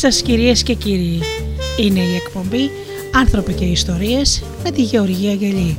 [0.00, 1.20] Καλησπέρα σας κυρίες και κύριοι.
[1.76, 2.70] Είναι η εκπομπή
[3.14, 5.78] «Άνθρωποι και Ιστορίες» με τη Γεωργία Γελή.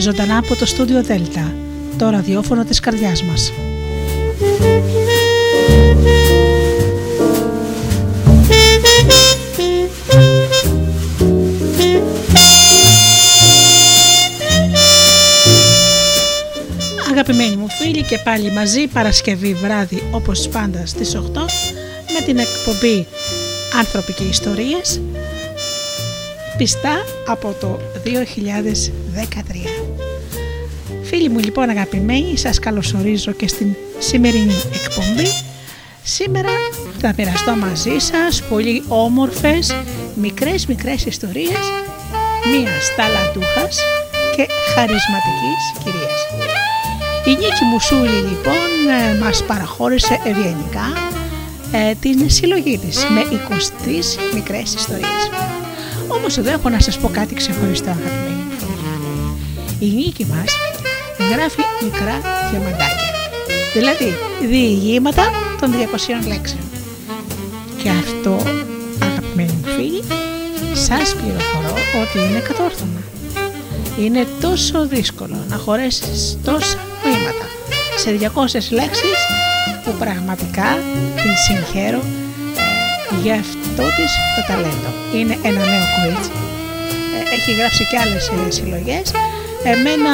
[0.00, 1.54] Ζωντανά από το στούντιο Δέλτα,
[1.98, 3.52] το ραδιόφωνο της καρδιάς μας.
[17.10, 21.20] Αγαπημένοι μου φίλοι και πάλι μαζί Παρασκευή βράδυ όπως πάντα στις 8
[22.12, 23.06] με την εκπομπή
[23.78, 25.00] «Άνθρωποι και Ιστορίες»
[26.60, 28.10] πιστά από το 2013.
[31.02, 35.28] Φίλοι μου λοιπόν αγαπημένοι, σας καλωσορίζω και στην σημερινή εκπομπή.
[36.02, 36.48] Σήμερα
[37.00, 39.76] θα μοιραστώ μαζί σας πολύ όμορφες,
[40.14, 41.64] μικρές μικρές ιστορίες
[42.50, 43.78] μίας ταλαντούχας
[44.36, 46.20] και χαρισματικής κυρίας.
[47.26, 48.68] Η Νίκη Μουσούλη λοιπόν
[49.14, 51.10] ε, μας παραχώρησε ευγενικά
[51.72, 55.30] ε, την συλλογή της με 23 μικρές ιστορίες.
[56.08, 58.44] Όμως εδώ έχω να σας πω κάτι ξεχωριστό αγαπημένοι
[59.78, 60.56] Η Νίκη μας
[61.32, 63.10] γράφει μικρά διαμαντάκια,
[63.74, 64.16] δηλαδή
[64.48, 66.62] διηγήματα των 200 λέξεων.
[67.82, 68.36] Και αυτό
[69.02, 70.02] αγαπημένοι μου φίλοι
[70.72, 73.02] σας πληροφορώ ότι είναι κατόρθωμα.
[74.00, 77.46] Είναι τόσο δύσκολο να χωρέσεις τόσα βήματα
[77.96, 79.39] σε 200 λέξεις
[79.84, 80.68] που πραγματικά
[81.22, 82.02] την συγχαίρω
[83.22, 84.90] για αυτό της το ταλέντο.
[85.14, 86.30] Είναι ένα νέο κορίτσι.
[87.16, 89.12] Ε, έχει γράψει και άλλες ε, συλλογές.
[89.64, 90.12] Εμένα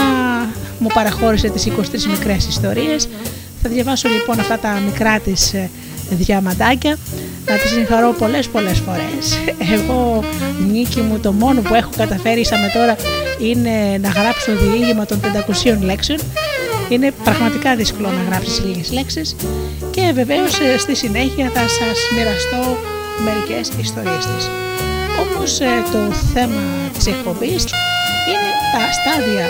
[0.79, 3.09] μου παραχώρησε τις 23 μικρές ιστορίες.
[3.63, 5.71] Θα διαβάσω λοιπόν αυτά τα μικρά της ε,
[6.11, 6.99] διαμαντάκια
[7.47, 9.39] να τη συγχαρώ πολλές πολλές φορές.
[9.75, 10.25] Εγώ
[10.73, 12.97] νίκη μου το μόνο που έχω καταφέρει με τώρα
[13.39, 15.21] είναι να γράψω διήγημα των
[15.75, 16.19] 500 λέξεων
[16.89, 19.37] είναι πραγματικά δύσκολο να γράψεις λίγες λέξεις
[19.91, 22.79] και βεβαίως ε, στη συνέχεια θα σας μοιραστώ
[23.25, 24.51] μερικές ιστορίες της.
[25.23, 26.61] Όμως ε, το θέμα
[26.93, 27.63] της εκπομπής
[28.29, 29.47] είναι τα στάδια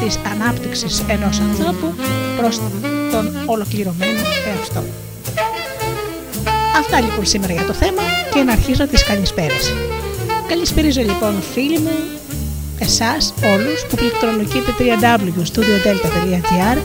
[0.00, 1.94] της ανάπτυξης ενός ανθρώπου
[2.36, 2.60] προς
[3.10, 4.82] τον ολοκληρωμένο εαυτό.
[6.78, 8.02] Αυτά λοιπόν σήμερα για το θέμα
[8.34, 9.74] και να αρχίσω τις καλησπέρες.
[10.48, 11.96] Καλησπέριζω λοιπόν φίλοι μου,
[12.78, 16.78] εσάς όλους που πληκτρολογείτε www.studiodelta.gr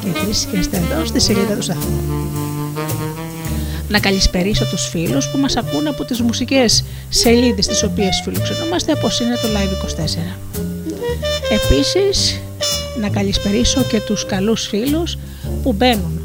[0.00, 2.00] και βρίσκεστε εδώ στη σελίδα του σταθμού.
[3.88, 9.20] Να καλησπερίσω τους φίλους που μας ακούν από τις μουσικές σελίδες τις οποίες φιλοξενούμαστε όπως
[9.20, 10.36] είναι το Live24.
[11.50, 12.40] Επίσης,
[13.00, 15.18] να καλησπερίσω και τους καλούς φίλους
[15.62, 16.20] που μπαίνουν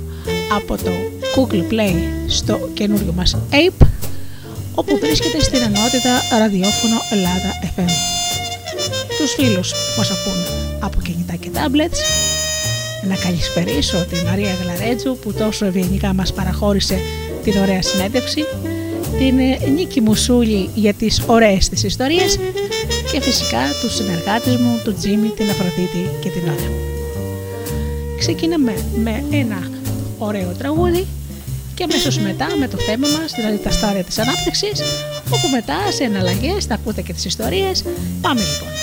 [0.55, 0.91] από το
[1.35, 1.95] Google Play
[2.27, 3.85] στο καινούριο μας Ape
[4.75, 8.22] όπου βρίσκεται στην ενότητα ραδιόφωνο Ελλάδα FM
[9.23, 10.39] τους φίλους που μας ακούν
[10.79, 11.99] από κινητά και tablets,
[13.07, 16.99] να καλησπερίσω τη Μαρία Γλαρέτζου που τόσο ευγενικά μας παραχώρησε
[17.43, 18.45] την ωραία συνέντευξη,
[19.17, 19.35] την
[19.73, 22.39] Νίκη Μουσούλη για τις ωραίες της ιστορίες
[23.11, 26.71] και φυσικά τους συνεργάτες μου, τον Τζίμι, την Αφροδίτη και την Ώρα.
[28.17, 28.73] Ξεκινάμε
[29.03, 29.69] με ένα
[30.17, 31.07] ωραίο τραγούδι
[31.75, 34.81] και αμέσως μετά με το θέμα μας, δηλαδή τα στάδια της ανάπτυξης,
[35.29, 37.83] όπου μετά σε εναλλαγές θα ακούτε και τις ιστορίες.
[38.21, 38.82] Πάμε λοιπόν.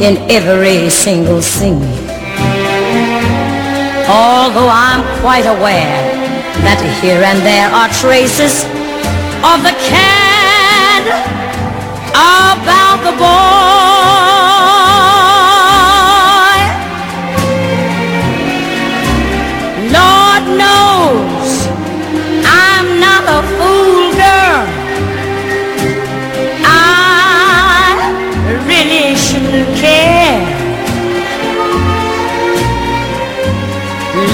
[0.00, 1.82] in every single scene.
[4.08, 5.96] Although I'm quite aware
[6.62, 8.64] that here and there are traces
[9.40, 11.04] of the cad
[12.12, 15.15] about the boy.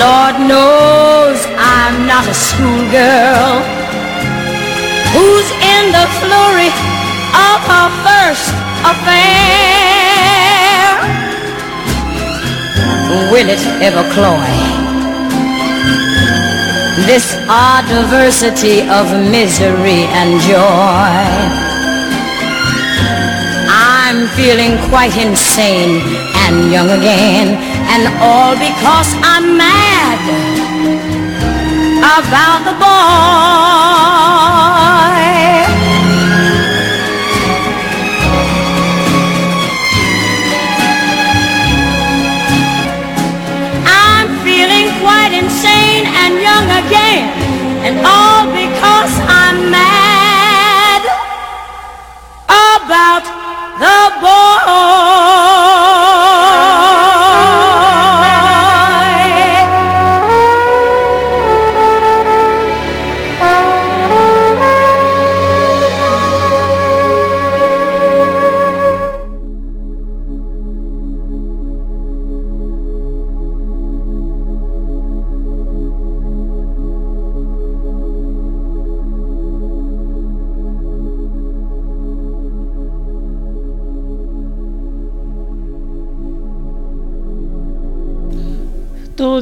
[0.02, 3.62] Lord knows I'm not a schoolgirl
[5.14, 6.75] who's in the flurry
[7.31, 8.50] of her first
[8.82, 9.22] affair.
[13.31, 14.50] Will it ever cloy?
[17.06, 21.14] This odd diversity of misery and joy.
[23.70, 26.02] I'm feeling quite insane
[26.43, 30.20] and young again, and all because I'm mad
[32.16, 33.02] about the boy.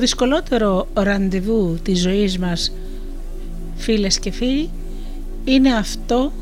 [0.00, 2.72] Δυσκολότερο ραντεβού της ζωής μας
[3.76, 4.70] φίλες και φίλοι
[5.44, 6.32] είναι αυτό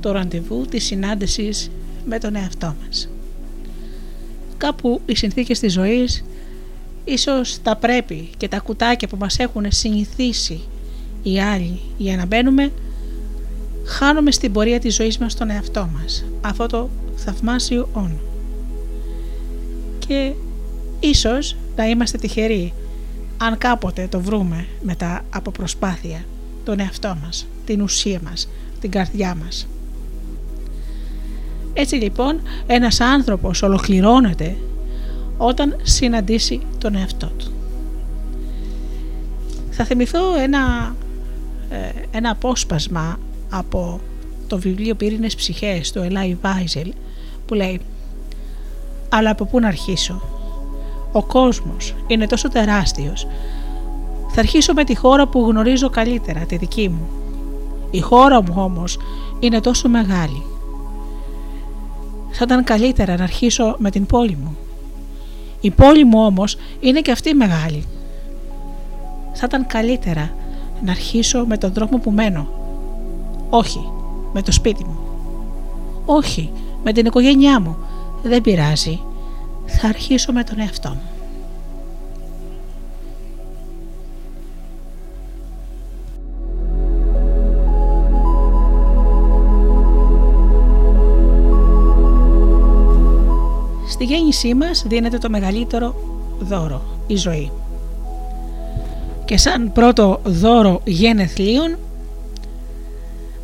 [0.00, 1.70] το ραντεβού της συνάντησης
[2.04, 3.08] με τον εαυτό μας.
[4.56, 6.24] Κάπου οι συνθήκες της ζωής
[7.04, 10.60] ίσως τα πρέπει και τα κουτάκια που μας έχουν συνηθίσει
[11.22, 12.72] οι άλλοι για να μπαίνουμε
[13.84, 18.20] χάνουμε στην πορεία της ζωής μας τον εαυτό μας αυτό το θαυμάσιο όνο
[19.98, 20.32] και
[21.02, 22.72] ίσως να είμαστε τυχεροί
[23.36, 26.24] αν κάποτε το βρούμε μετά από προσπάθεια
[26.64, 28.48] τον εαυτό μας, την ουσία μας,
[28.80, 29.66] την καρδιά μας.
[31.72, 34.56] Έτσι λοιπόν ένας άνθρωπος ολοκληρώνεται
[35.36, 37.52] όταν συναντήσει τον εαυτό του.
[39.70, 40.94] Θα θυμηθώ ένα,
[41.70, 41.76] ε,
[42.10, 43.18] ένα απόσπασμα
[43.50, 44.00] από
[44.46, 46.92] το βιβλίο «Πύρινες ψυχές» του Ελάι Βάιζελ
[47.46, 47.80] που λέει
[49.08, 50.41] «Αλλά από πού να αρχίσω,
[51.12, 53.26] ο κόσμος είναι τόσο τεράστιος.
[54.28, 57.08] Θα αρχίσω με τη χώρα που γνωρίζω καλύτερα, τη δική μου.
[57.90, 58.98] Η χώρα μου όμως
[59.40, 60.42] είναι τόσο μεγάλη.
[62.30, 64.56] Θα ήταν καλύτερα να αρχίσω με την πόλη μου.
[65.60, 67.84] Η πόλη μου όμως είναι και αυτή μεγάλη.
[69.32, 70.30] Θα ήταν καλύτερα
[70.84, 72.48] να αρχίσω με τον δρόμο που μένω.
[73.50, 73.90] Όχι,
[74.32, 74.96] με το σπίτι μου.
[76.04, 76.52] Όχι,
[76.84, 77.76] με την οικογένειά μου.
[78.22, 79.00] Δεν πειράζει
[79.66, 81.12] θα αρχίσω με τον εαυτό μου.
[93.88, 95.94] Στη γέννησή μας δίνεται το μεγαλύτερο
[96.38, 97.50] δώρο, η ζωή.
[99.24, 101.78] Και σαν πρώτο δώρο γενεθλίων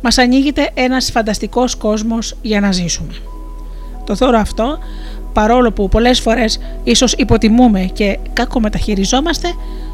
[0.01, 3.13] μας ανοίγεται ένας φανταστικός κόσμος για να ζήσουμε.
[4.05, 4.77] Το δώρο αυτό
[5.39, 9.53] παρόλο που πολλές φορές ίσως υποτιμούμε και κακομεταχειριζόμαστε,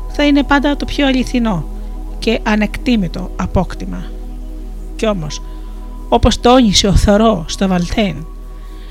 [0.09, 1.65] θα είναι πάντα το πιο αληθινό
[2.19, 4.03] και ανεκτήμητο απόκτημα.
[4.95, 5.41] Κι όμως,
[6.09, 8.27] όπως τόνισε ο Θωρό στο Βαλτέν,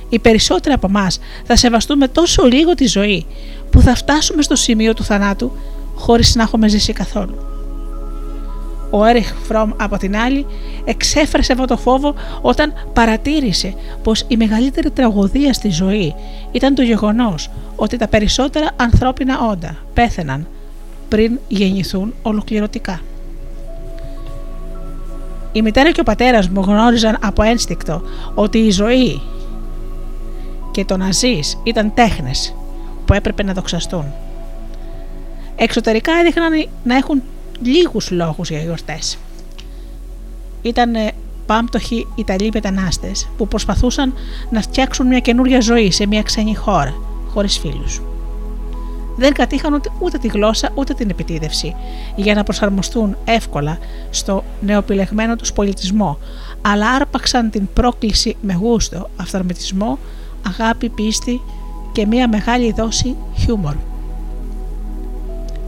[0.08, 3.26] οι περισσότεροι από εμάς θα σεβαστούμε τόσο λίγο τη ζωή
[3.70, 5.52] που θα φτάσουμε στο σημείο του θανάτου
[5.94, 7.53] χωρίς να έχουμε ζήσει καθόλου.
[8.96, 10.46] Ο Έριχ Φρόμ από την άλλη
[10.84, 16.14] εξέφρασε αυτό το φόβο όταν παρατήρησε πως η μεγαλύτερη τραγωδία στη ζωή
[16.52, 20.46] ήταν το γεγονός ότι τα περισσότερα ανθρώπινα όντα πέθαιναν
[21.08, 23.00] πριν γεννηθούν ολοκληρωτικά.
[25.52, 28.02] Η μητέρα και ο πατέρας μου γνώριζαν από ένστικτο
[28.34, 29.20] ότι η ζωή
[30.70, 32.54] και το να ζεις ήταν τέχνες
[33.04, 34.04] που έπρεπε να δοξαστούν.
[35.56, 37.22] Εξωτερικά έδειχναν να έχουν
[37.62, 39.18] λίγους λόγους για γιορτές.
[40.62, 40.92] Ήταν
[41.46, 44.14] πάμπτωχοι Ιταλοί μετανάστες που προσπαθούσαν
[44.50, 46.94] να φτιάξουν μια καινούρια ζωή σε μια ξένη χώρα,
[47.28, 48.02] χωρίς φίλους.
[49.16, 51.74] Δεν κατήχαν ούτε, τη γλώσσα ούτε την επιτίδευση
[52.16, 53.78] για να προσαρμοστούν εύκολα
[54.10, 56.18] στο νεοπιλεγμένο τους πολιτισμό,
[56.62, 59.98] αλλά άρπαξαν την πρόκληση με γούστο, αυθαρμητισμό,
[60.46, 61.40] αγάπη, πίστη
[61.92, 63.74] και μια μεγάλη δόση χιούμορ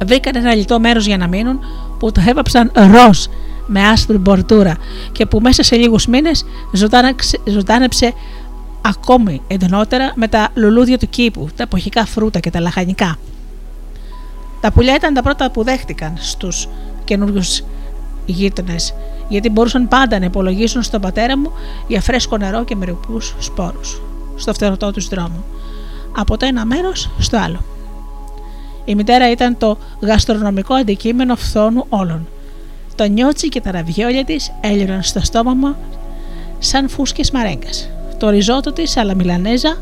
[0.04, 1.58] βρήκαν ένα λιτό μέρος για να μείνουν
[1.98, 3.24] που το έβαψαν ροζ
[3.66, 4.76] με άσπρη μπορτούρα
[5.12, 6.44] και που μέσα σε λίγους μήνες
[7.44, 8.12] ζωντάνεψε
[8.80, 13.18] ακόμη εντονότερα με τα λουλούδια του κήπου, τα εποχικά φρούτα και τα λαχανικά.
[14.60, 16.68] Τα πουλιά ήταν τα πρώτα που δέχτηκαν στους
[17.04, 17.62] καινούριους
[18.26, 18.94] γείτονες,
[19.28, 21.52] γιατί μπορούσαν πάντα να υπολογίσουν στον πατέρα μου
[21.86, 24.02] για φρέσκο νερό και μερικούς σπόρους
[24.36, 25.44] στο φτερωτό τους δρόμο.
[26.16, 27.75] Από το ένα μέρος στο άλλο.
[28.86, 32.28] Η μητέρα ήταν το γαστρονομικό αντικείμενο φθόνου όλων.
[32.94, 35.76] Το νιότσι και τα ραβιόλια της έλειωναν στο στόμα μου
[36.58, 37.90] σαν φούσκες μαρέγκας.
[38.18, 39.76] Το ριζότο της αλαμιλανέζα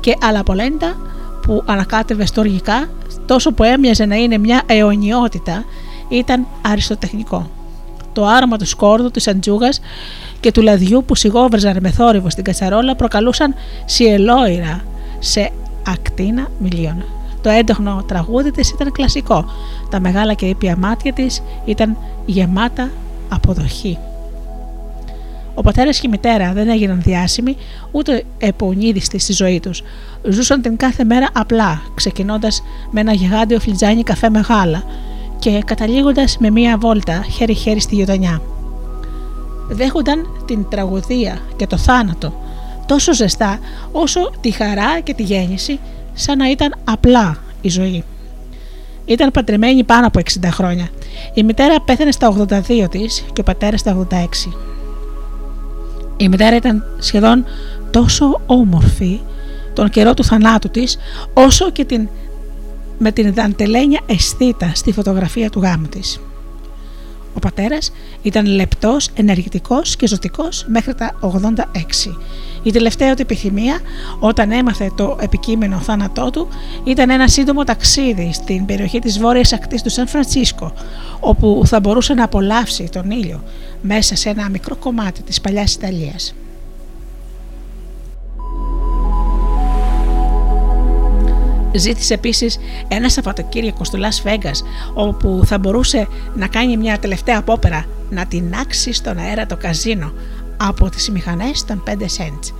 [0.00, 0.96] και αλαπολέντα
[1.42, 2.88] που ανακάτευε στοργικά,
[3.26, 5.64] τόσο που έμοιαζε να είναι μια αιωνιότητα,
[6.08, 7.50] ήταν αριστοτεχνικό.
[8.12, 9.80] Το άρωμα του σκόρδου, της αντζούγας
[10.40, 13.54] και του λαδιού που σιγόβραζαν με θόρυβο στην κατσαρόλα προκαλούσαν
[13.84, 14.84] σιελόιρα
[15.18, 15.52] σε
[15.86, 17.04] ακτίνα μιλίων.
[17.42, 19.44] Το έντοχνο τραγούδι της ήταν κλασικό.
[19.90, 22.90] Τα μεγάλα και ήπια μάτια της ήταν γεμάτα
[23.28, 23.98] αποδοχή.
[25.54, 27.56] Ο πατέρας και η μητέρα δεν έγιναν διάσημοι
[27.90, 29.82] ούτε επονίδιστοι στη ζωή τους.
[30.28, 34.82] Ζούσαν την κάθε μέρα απλά, ξεκινώντας με ένα γιγάντιο φλιτζάνι καφέ με γάλα
[35.38, 38.42] και καταλήγοντας με μία βόλτα χέρι-χέρι στη γειτονιά.
[39.68, 42.32] Δέχονταν την τραγωδία και το θάνατο
[42.86, 43.58] τόσο ζεστά
[43.92, 45.80] όσο τη χαρά και τη γέννηση
[46.20, 48.04] σαν να ήταν απλά η ζωή.
[49.04, 50.88] Ήταν παντρεμένη πάνω από 60 χρόνια.
[51.34, 54.14] Η μητέρα πέθανε στα 82 της και ο πατέρας στα 86.
[56.16, 57.44] Η μητέρα ήταν σχεδόν
[57.90, 59.20] τόσο όμορφη
[59.74, 60.98] τον καιρό του θανάτου της
[61.34, 62.08] όσο και την,
[62.98, 66.20] με την δαντελένια αισθήτα στη φωτογραφία του γάμου της.
[67.34, 72.16] Ο πατέρας ήταν λεπτός, ενεργητικός και ζωτικός μέχρι τα 86.
[72.62, 73.80] Η τελευταία του επιθυμία
[74.20, 76.48] όταν έμαθε το επικείμενο θάνατό του
[76.84, 80.72] ήταν ένα σύντομο ταξίδι στην περιοχή της βόρειας ακτής του Σαν Φρανσίσκο
[81.20, 83.42] όπου θα μπορούσε να απολαύσει τον ήλιο
[83.82, 86.34] μέσα σε ένα μικρό κομμάτι της παλιάς Ιταλίας.
[91.74, 92.58] Ζήτησε επίσης
[92.88, 98.92] ένα Σαββατοκύριακο στο Las Vegas, όπου θα μπορούσε να κάνει μια τελευταία απόπερα να τεινάξει
[98.92, 100.12] στον αέρα το καζίνο
[100.56, 102.52] από τις μηχανές των 5 cents.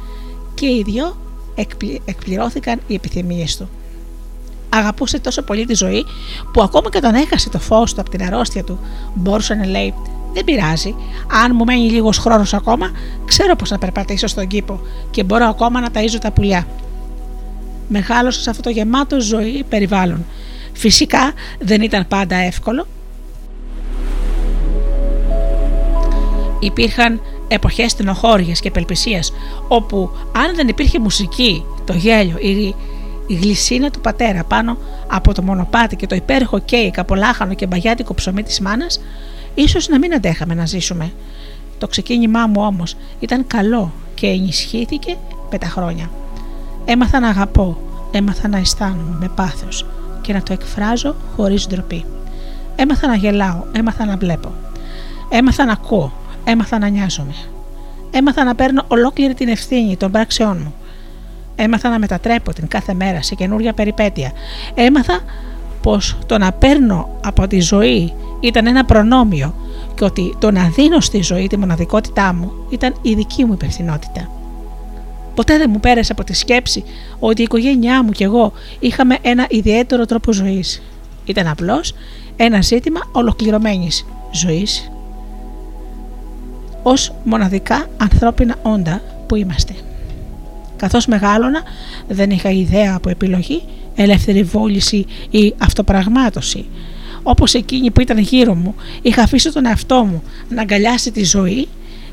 [0.54, 1.16] Και οι δυο
[2.04, 3.68] εκπληρώθηκαν οι επιθυμίες του.
[4.68, 6.04] Αγαπούσε τόσο πολύ τη ζωή
[6.52, 8.78] που ακόμα και όταν έχασε το φως του από την αρρώστια του
[9.14, 9.94] μπορούσε να λέει
[10.32, 10.94] δεν πειράζει.
[11.44, 12.90] Αν μου μένει λίγος χρόνος ακόμα,
[13.24, 16.66] ξέρω πώ να περπατήσω στον κήπο και μπορώ ακόμα να ταΐζω τα πουλιά.
[17.92, 20.24] Μεγάλωσε σε αυτό το γεμάτο ζωή περιβάλλον.
[20.72, 22.86] Φυσικά δεν ήταν πάντα εύκολο.
[26.60, 29.32] Υπήρχαν εποχές στενοχώριας και απελπισίας
[29.68, 32.74] όπου αν δεν υπήρχε μουσική, το γέλιο, η,
[33.26, 37.66] η γλυσίνα του πατέρα πάνω από το μονοπάτι και το υπέροχο κέικ από λάχανο και
[37.66, 39.00] μπαγιάτικο ψωμί της μάνας,
[39.54, 41.12] ίσως να μην αντέχαμε να ζήσουμε.
[41.78, 45.16] Το ξεκίνημά μου όμως ήταν καλό και ενισχύθηκε
[45.50, 46.10] με τα χρόνια.
[46.84, 47.78] Έμαθα να αγαπώ,
[48.10, 49.86] έμαθα να αισθάνομαι με πάθος
[50.20, 52.04] και να το εκφράζω χωρίς ντροπή.
[52.76, 54.52] Έμαθα να γελάω, έμαθα να βλέπω.
[55.28, 56.12] Έμαθα να ακούω,
[56.44, 57.34] έμαθα να νοιάζομαι.
[58.10, 60.74] Έμαθα να παίρνω ολόκληρη την ευθύνη των πράξεών μου.
[61.56, 64.32] Έμαθα να μετατρέπω την κάθε μέρα σε καινούργια περιπέτεια.
[64.74, 65.20] Έμαθα
[65.82, 69.54] πως το να παίρνω από τη ζωή ήταν ένα προνόμιο
[69.94, 74.39] και ότι το να δίνω στη ζωή τη μοναδικότητά μου ήταν η δική μου υπευθυνότητα.
[75.40, 76.84] Ποτέ δεν μου πέρασε από τη σκέψη
[77.18, 80.82] ότι η οικογένειά μου και εγώ είχαμε ένα ιδιαίτερο τρόπο ζωής.
[81.24, 81.94] Ήταν απλώς
[82.36, 84.90] ένα ζήτημα ολοκληρωμένης ζωής
[86.82, 89.74] ως μοναδικά ανθρώπινα όντα που είμαστε.
[90.76, 91.62] Καθώς μεγάλωνα
[92.08, 93.62] δεν είχα ιδέα από επιλογή,
[93.94, 96.66] ελεύθερη βόληση ή αυτοπραγμάτωση.
[97.22, 101.68] Όπως εκείνη που ήταν γύρω μου, είχα αφήσει τον εαυτό μου να αγκαλιάσει τη ζωή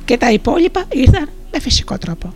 [0.06, 2.34] και τα υπόλοιπα ήρθαν με φυσικό τρόπο.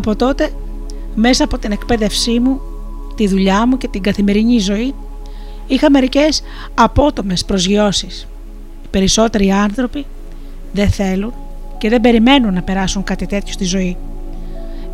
[0.00, 0.50] Από τότε,
[1.14, 2.60] μέσα από την εκπαίδευσή μου,
[3.16, 4.94] τη δουλειά μου και την καθημερινή ζωή,
[5.66, 6.42] είχα μερικές
[6.74, 8.28] απότομες προσγειώσεις.
[8.84, 10.06] Οι περισσότεροι άνθρωποι
[10.72, 11.32] δεν θέλουν
[11.78, 13.96] και δεν περιμένουν να περάσουν κάτι τέτοιο στη ζωή.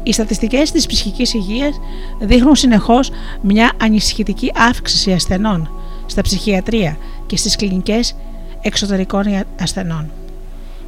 [0.02, 1.80] Οι στατιστικές της ψυχικής υγείας
[2.20, 3.10] δείχνουν συνεχώς
[3.42, 5.70] μια ανησυχητική αύξηση ασθενών
[6.06, 6.96] στα ψυχιατρία
[7.26, 8.16] και στις κλινικές
[8.60, 9.24] εξωτερικών
[9.60, 10.10] ασθενών.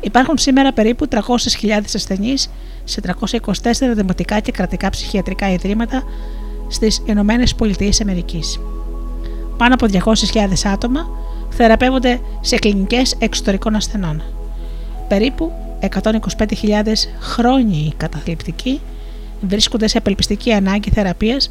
[0.00, 1.18] Υπάρχουν σήμερα περίπου 300.000
[1.94, 2.50] ασθενείς
[2.84, 3.52] σε 324
[3.94, 6.02] δημοτικά και κρατικά ψυχιατρικά ιδρύματα
[6.68, 8.60] στις Ηνωμένες Πολιτείες Αμερικής.
[9.56, 11.08] Πάνω από 200.000 άτομα
[11.50, 14.22] θεραπεύονται σε κλινικές εξωτερικών ασθενών.
[15.08, 18.80] Περίπου 125.000 χρόνιοι καταθλιπτικοί
[19.40, 21.50] βρίσκονται σε απελπιστική ανάγκη θεραπείας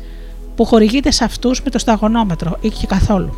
[0.56, 3.36] που χορηγείται σε αυτούς με το σταγονόμετρο ή και καθόλου.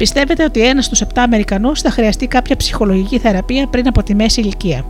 [0.00, 4.40] Πιστεύετε ότι ένας στους 7 Αμερικανούς θα χρειαστεί κάποια ψυχολογική θεραπεία πριν από τη μέση
[4.40, 4.84] ηλικία;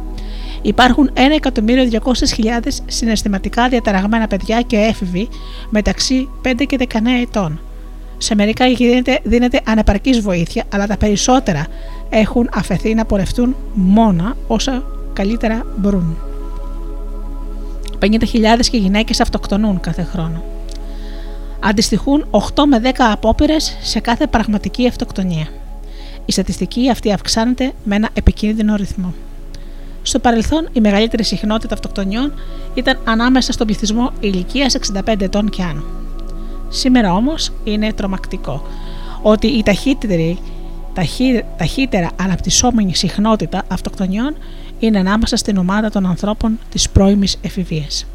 [0.63, 5.29] Υπάρχουν 1.200.000 συναισθηματικά διαταραγμένα παιδιά και έφηβοι
[5.71, 7.61] μεταξύ 5 και 19 ετών.
[8.19, 11.67] Σε μερικά δίνεται, δίνεται ανεπαρκής βοήθεια, αλλά τα περισσότερα
[12.11, 16.17] έχουν αφαιθεί να πορευτούν μόνα όσα καλύτερα μπορούν.
[18.01, 18.17] 50.000
[18.71, 20.43] και γυναίκες αυτοκτονούν κάθε χρόνο
[21.61, 25.49] αντιστοιχούν 8 με 10 απόπειρες σε κάθε πραγματική αυτοκτονία.
[26.25, 29.15] Η στατιστική αυτή αυξάνεται με ένα επικίνδυνο ρυθμό.
[30.03, 32.33] Στο παρελθόν, η μεγαλύτερη συχνότητα αυτοκτονιών
[32.75, 35.83] ήταν ανάμεσα στον πληθυσμό ηλικίας 65 ετών και άνω.
[36.69, 38.63] Σήμερα όμως είναι τρομακτικό
[39.23, 40.39] ότι η ταχύτερη,
[40.95, 44.37] ταχύ, ταχύτερα αναπτυσσόμενη συχνότητα αυτοκτονιών
[44.79, 48.07] είναι ανάμεσα στην ομάδα των ανθρώπων της πρώιμης εφηβείας.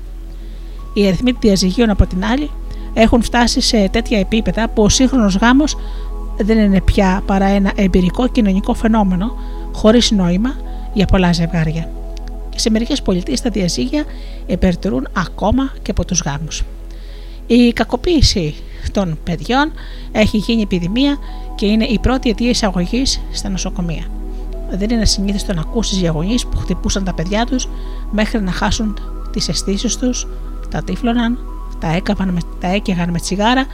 [0.94, 2.50] Οι αριθμοί διαζυγίων από την άλλη
[2.98, 5.78] έχουν φτάσει σε τέτοια επίπεδα που ο σύγχρονος γάμος
[6.38, 9.36] δεν είναι πια παρά ένα εμπειρικό κοινωνικό φαινόμενο
[9.74, 10.56] χωρίς νόημα
[10.94, 11.90] για πολλά ζευγάρια.
[12.50, 14.04] Και σε μερικές πολιτείες τα διαζύγια
[14.46, 16.64] υπερτερούν ακόμα και από τους γάμους.
[17.48, 18.56] Η κακοποίηση
[18.92, 19.72] των παιδιών
[20.12, 21.18] έχει γίνει επιδημία
[21.56, 24.06] και είναι η πρώτη αιτία εισαγωγής στα νοσοκομεία.
[24.70, 27.70] Δεν είναι συνήθιστο να ακούσεις για γονείς που χτυπούσαν τα παιδιά τους
[28.12, 28.98] μέχρι να χάσουν
[29.32, 30.28] τις αισθήσεις τους,
[30.70, 31.38] τα τύφλωναν,
[31.80, 33.66] τα, έκαβαν με, τα έκαιγαν με τσιγάρα,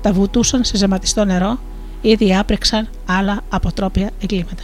[0.00, 1.58] τα βουτούσαν σε ζεματιστό νερό
[2.00, 4.62] ή διάπρεξαν άλλα αποτρόπια εγκλήματα.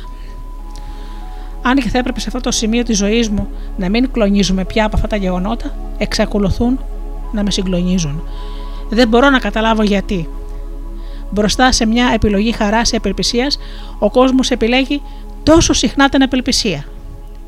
[1.62, 4.84] Αν και θα έπρεπε σε αυτό το σημείο της ζωής μου να μην κλονίζουμε πια
[4.84, 6.80] από αυτά τα γεγονότα, εξακολουθούν
[7.32, 8.22] να με συγκλονίζουν.
[8.90, 10.28] Δεν μπορώ να καταλάβω γιατί.
[11.30, 13.58] Μπροστά σε μια επιλογή χαράς ή απελπισίας,
[13.98, 15.02] ο κόσμος επιλέγει
[15.42, 16.84] τόσο συχνά την απελπισία.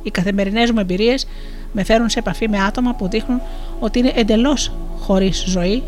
[0.03, 1.27] Οι καθημερινές μου εμπειρίες
[1.73, 3.41] με φέρουν σε επαφή με άτομα που δείχνουν
[3.81, 4.73] ότι είναι εντελώς
[5.07, 5.83] χωρίς ζωή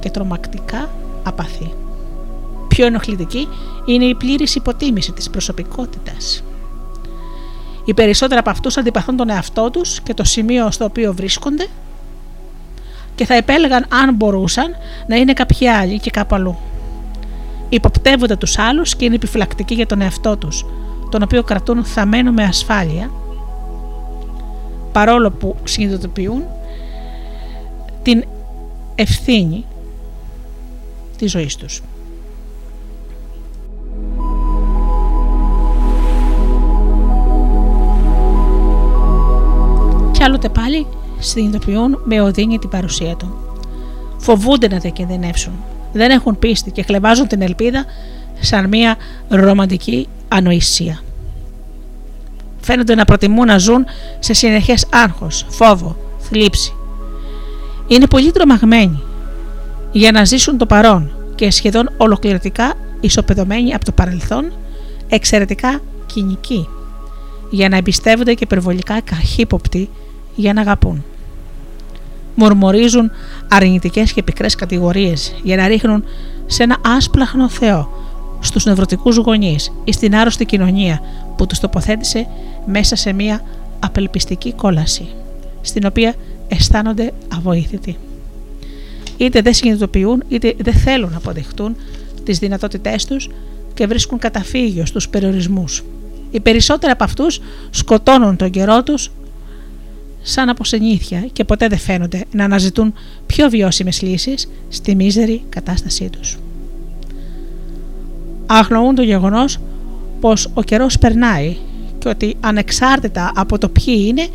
[0.00, 0.90] και τρομακτικά
[1.22, 1.72] απαθή.
[2.68, 3.48] Πιο ενοχλητική
[3.84, 6.44] είναι η πλήρης υποτίμηση της προσωπικότητας.
[7.84, 11.66] Οι περισσότεροι από αυτούς αντιπαθούν τον εαυτό τους και το σημείο στο οποίο βρίσκονται
[13.14, 16.58] και θα επέλεγαν αν μπορούσαν να είναι κάποιοι άλλοι και κάπου αλλού.
[17.68, 20.66] Υποπτεύονται τους άλλους και είναι επιφυλακτικοί για τον εαυτό τους,
[21.10, 23.10] τον οποίο κρατούν θαμένο με ασφάλεια,
[24.92, 26.42] παρόλο που συνειδητοποιούν
[28.02, 28.24] την
[28.94, 29.64] ευθύνη
[31.18, 31.82] της ζωής τους.
[40.12, 40.86] Κι άλλοτε πάλι
[41.18, 43.36] συνειδητοποιούν με οδύνη την παρουσία του.
[44.18, 45.52] Φοβούνται να διακινδυνεύσουν.
[45.92, 47.84] Δεν έχουν πίστη και χλεβάζουν την ελπίδα
[48.40, 48.96] σαν μια
[49.28, 51.02] ρομαντική ανοησία.
[52.60, 53.84] Φαίνονται να προτιμούν να ζουν
[54.18, 56.74] σε συνεχές άγχος, φόβο, θλίψη,
[57.86, 59.02] είναι πολύ τρομαγμένοι
[59.92, 64.52] για να ζήσουν το παρόν και σχεδόν ολοκληρωτικά ισοπεδωμένοι από το παρελθόν,
[65.08, 66.68] εξαιρετικά κοινικοί,
[67.50, 69.88] για να εμπιστεύονται και υπερβολικά καχύποπτοι
[70.34, 71.04] για να αγαπούν.
[72.34, 73.10] Μουρμουρίζουν
[73.48, 76.04] αρνητικές και πικρές κατηγορίες για να ρίχνουν
[76.46, 77.88] σε ένα άσπλαχνο Θεό
[78.40, 81.00] στους νευρωτικούς γονείς ή στην άρρωστη κοινωνία
[81.36, 82.26] που τους τοποθέτησε
[82.66, 83.40] μέσα σε μια
[83.80, 85.08] απελπιστική κόλαση,
[85.60, 86.14] στην οποία
[86.52, 87.96] αισθάνονται αβοήθητοι.
[89.16, 91.76] Είτε δεν συνειδητοποιούν είτε δεν θέλουν να αποδεχτούν
[92.24, 93.28] τις δυνατότητές τους
[93.74, 95.84] και βρίσκουν καταφύγιο στους περιορισμούς.
[96.30, 99.10] Οι περισσότεροι από αυτούς σκοτώνουν τον καιρό τους
[100.22, 102.94] σαν από συνήθεια και ποτέ δεν φαίνονται να αναζητούν
[103.26, 106.38] πιο βιώσιμες λύσεις στη μίζερη κατάστασή τους.
[108.46, 109.58] Αγνοούν το γεγονός
[110.20, 111.56] πως ο καιρός περνάει
[112.02, 114.26] και ότι ανεξάρτητα από το ποιοι είναι,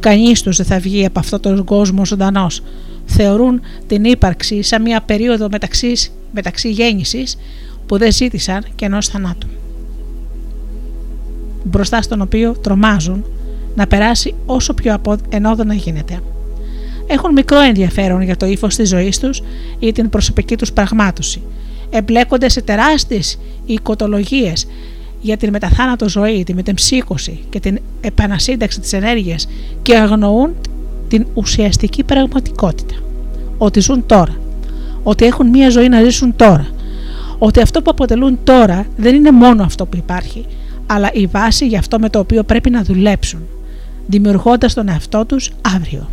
[0.00, 2.62] κανείς τους δεν θα βγει από αυτόν τον κόσμο ζωντανός.
[3.06, 7.38] Θεωρούν την ύπαρξη σαν μια περίοδο μεταξύς, μεταξύ γέννησης
[7.86, 9.46] που δεν ζήτησαν και ενός θανάτου.
[11.64, 13.24] Μπροστά στον οποίο τρομάζουν
[13.74, 16.20] να περάσει όσο πιο ενόδονα γίνεται.
[17.06, 19.42] Έχουν μικρό ενδιαφέρον για το ύφος της ζωής τους
[19.78, 21.42] ή την προσωπική τους πραγμάτωση.
[21.90, 24.66] Εμπλέκονται σε τεράστιες οικοτολογίες
[25.26, 29.48] για την μεταθάνατο ζωή, τη μετεμψύχωση και την επανασύνταξη της ενέργειας
[29.82, 30.54] και αγνοούν
[31.08, 32.94] την ουσιαστική πραγματικότητα.
[33.58, 34.34] Ότι ζουν τώρα.
[35.02, 36.66] Ότι έχουν μία ζωή να ζήσουν τώρα.
[37.38, 40.44] Ότι αυτό που αποτελούν τώρα δεν είναι μόνο αυτό που υπάρχει,
[40.86, 43.40] αλλά η βάση για αυτό με το οποίο πρέπει να δουλέψουν,
[44.06, 46.08] δημιουργώντας τον εαυτό τους αύριο.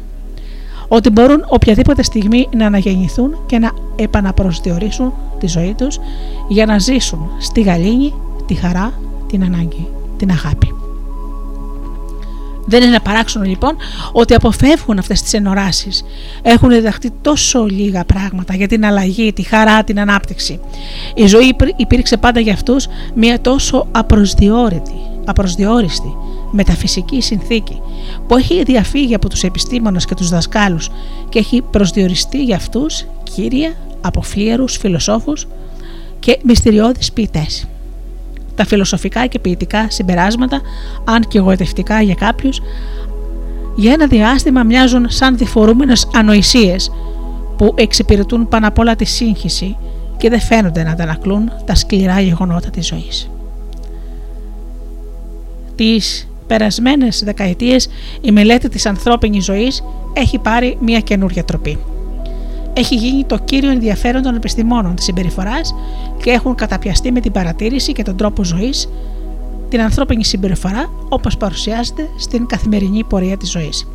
[0.87, 5.99] Ότι μπορούν οποιαδήποτε στιγμή να αναγεννηθούν και να επαναπροσδιορίσουν τη ζωή τους
[6.47, 8.13] για να ζήσουν στη γαλήνη,
[8.47, 8.93] τη χαρά,
[9.27, 10.73] την ανάγκη, την αγάπη.
[12.65, 13.75] Δεν είναι παράξενο λοιπόν
[14.11, 16.03] ότι αποφεύγουν αυτές τις ενοράσεις.
[16.41, 20.59] Έχουν διδαχτεί τόσο λίγα πράγματα για την αλλαγή, τη χαρά, την ανάπτυξη.
[21.15, 26.15] Η ζωή υπήρξε πάντα για αυτούς μια τόσο απροσδιόριστη, απροσδιόριστη
[26.51, 27.81] μεταφυσική συνθήκη
[28.27, 30.89] που έχει διαφύγει από τους επιστήμονες και τους δασκάλους
[31.29, 35.47] και έχει προσδιοριστεί για αυτούς κύρια από φλίαρους φιλοσόφους
[36.19, 37.67] και μυστηριώδεις ποιητές.
[38.55, 40.61] Τα φιλοσοφικά και ποιητικά συμπεράσματα,
[41.03, 42.61] αν και εγωιτευτικά για κάποιους,
[43.75, 46.91] για ένα διάστημα μοιάζουν σαν διφορούμενες ανοησίες
[47.57, 49.77] που εξυπηρετούν πάνω απ' όλα τη σύγχυση
[50.17, 53.29] και δεν φαίνονται να αντανακλούν τα σκληρά γεγονότα της ζωής.
[55.75, 57.89] Τις περασμένες δεκαετίες
[58.21, 61.77] η μελέτη της ανθρώπινης ζωής έχει πάρει μια καινούργια τροπή
[62.73, 65.75] έχει γίνει το κύριο ενδιαφέρον των επιστημόνων της συμπεριφοράς
[66.23, 68.89] και έχουν καταπιαστεί με την παρατήρηση και τον τρόπο ζωής,
[69.69, 73.87] την ανθρώπινη συμπεριφορά όπως παρουσιάζεται στην καθημερινή πορεία της ζωής.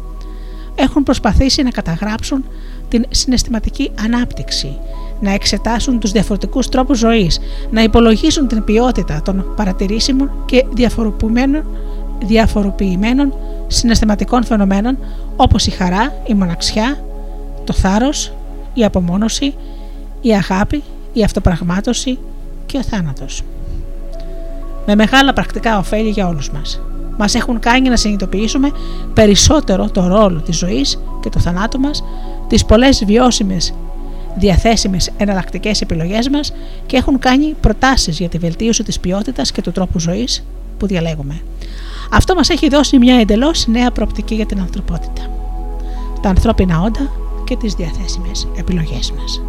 [0.74, 2.44] Έχουν προσπαθήσει να καταγράψουν
[2.88, 4.78] την συναισθηματική ανάπτυξη,
[5.20, 11.64] να εξετάσουν τους διαφορετικούς τρόπους ζωής, να υπολογίσουν την ποιότητα των παρατηρήσιμων και διαφοροποιημένων,
[12.24, 13.34] διαφοροποιημένων
[13.66, 14.98] συναισθηματικών φαινομένων
[15.36, 17.04] όπως η χαρά, η μοναξιά,
[17.64, 18.32] το θάρρος,
[18.74, 19.54] η απομόνωση,
[20.20, 22.18] η αγάπη, η αυτοπραγμάτωση
[22.66, 23.42] και ο θάνατος.
[24.86, 26.80] Με μεγάλα πρακτικά ωφέλη για όλους μας.
[27.16, 28.70] Μας έχουν κάνει να συνειδητοποιήσουμε
[29.14, 32.04] περισσότερο το ρόλο της ζωής και του θανάτου μας,
[32.48, 33.74] τις πολλές βιώσιμες
[34.36, 36.52] διαθέσιμες εναλλακτικές επιλογές μας
[36.86, 40.44] και έχουν κάνει προτάσεις για τη βελτίωση της ποιότητας και του τρόπου ζωής
[40.78, 41.40] που διαλέγουμε.
[42.12, 45.30] Αυτό μας έχει δώσει μια εντελώς νέα προοπτική για την ανθρωπότητα.
[46.22, 47.10] Τα ανθρώπινα όντα
[47.48, 49.42] και τις διαθέσιμες επιλογές μας.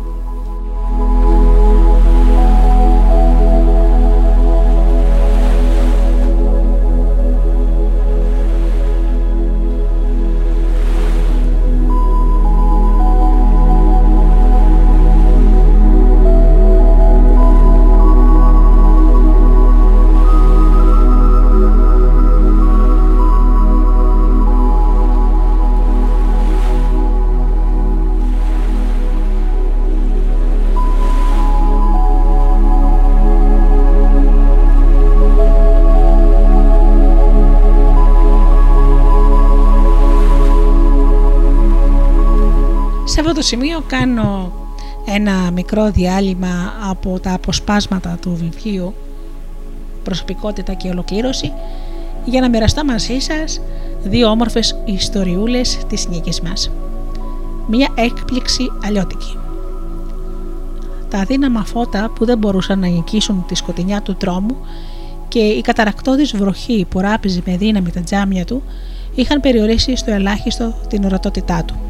[43.23, 44.51] Το σημείο κάνω
[45.05, 48.93] ένα μικρό διάλειμμα από τα αποσπάσματα του βιβλίου
[50.03, 51.51] «Προσωπικότητα και ολοκλήρωση»
[52.25, 53.62] για να μοιραστώ μαζί σας
[54.03, 56.71] δύο όμορφες ιστοριούλες της νίκης μας.
[57.67, 59.38] Μία έκπληξη αλλιώτικη.
[61.10, 64.58] Τα αδύναμα φώτα που δεν μπορούσαν να νικήσουν τη σκοτεινιά του τρόμου
[65.27, 68.63] και η καταρακτώδης βροχή που ράπιζε με δύναμη τα τζάμια του
[69.15, 71.88] είχαν περιορίσει στο ελάχιστο την ορατότητά του.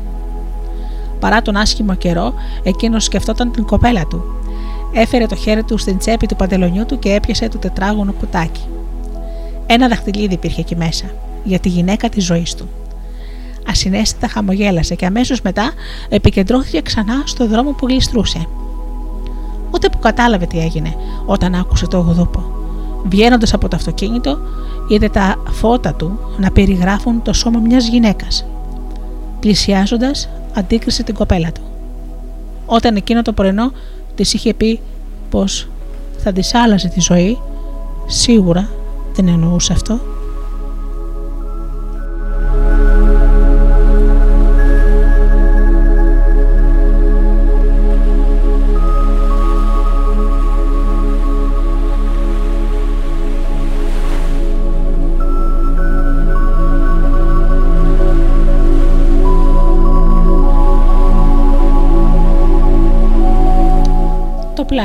[1.19, 4.23] Παρά τον άσχημο καιρό, εκείνος σκεφτόταν την κοπέλα του.
[4.93, 8.61] Έφερε το χέρι του στην τσέπη του παντελονιού του και έπιασε το τετράγωνο κουτάκι.
[9.65, 11.05] Ένα δαχτυλίδι υπήρχε εκεί μέσα,
[11.43, 12.69] για τη γυναίκα της ζωής του.
[13.67, 15.71] Ασυνέστητα χαμογέλασε και αμέσως μετά
[16.09, 18.47] επικεντρώθηκε ξανά στο δρόμο που γλιστρούσε.
[19.71, 22.43] Ούτε που κατάλαβε τι έγινε όταν άκουσε το γουδούπο.
[23.09, 24.37] Βγαίνοντας από το αυτοκίνητο,
[24.87, 28.45] είδε τα φώτα του να περιγράφουν το σώμα μιας γυναίκας.
[29.39, 31.61] Πλησιάζοντας, αντίκρισε την κοπέλα του.
[32.65, 33.71] Όταν εκείνο το πρωινό
[34.15, 34.79] της είχε πει
[35.29, 35.67] πως
[36.17, 37.37] θα της άλλαζε τη ζωή,
[38.07, 38.69] σίγουρα
[39.13, 39.99] δεν εννοούσε αυτό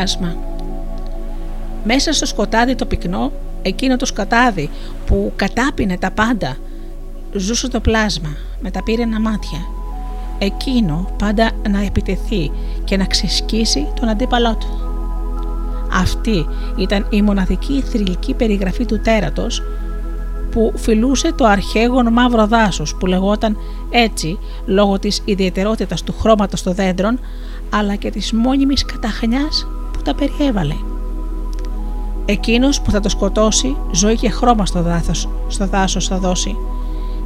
[0.05, 0.37] πλάσμα.
[1.85, 4.71] Μέσα στο σκοτάδι το πυκνό, εκείνο το σκοτάδι
[5.07, 6.57] που κατάπινε τα πάντα,
[7.33, 9.59] ζούσε το πλάσμα με τα πύρινα μάτια.
[10.39, 12.51] Εκείνο πάντα να επιτεθεί
[12.85, 14.79] και να ξεσκίσει τον αντίπαλό του.
[15.93, 19.63] Αυτή ήταν η μοναδική θρηλυκή περιγραφή του τέρατος
[20.51, 23.57] που φιλούσε το αρχαίγον μαύρο δάσος που λεγόταν
[23.91, 27.21] έτσι λόγω της ιδιαιτερότητας του χρώματος των δέντρων
[27.71, 30.75] αλλά και της μόνιμης καταχνιάς που τα περιέβαλε.
[32.27, 36.57] Εκείνος που θα το σκοτώσει ζωή και χρώμα στο, δάθος, στο δάσος θα δώσει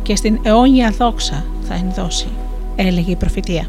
[0.02, 2.28] και στην αιώνια δόξα θα ενδώσει,
[2.76, 3.66] έλεγε η προφητεία.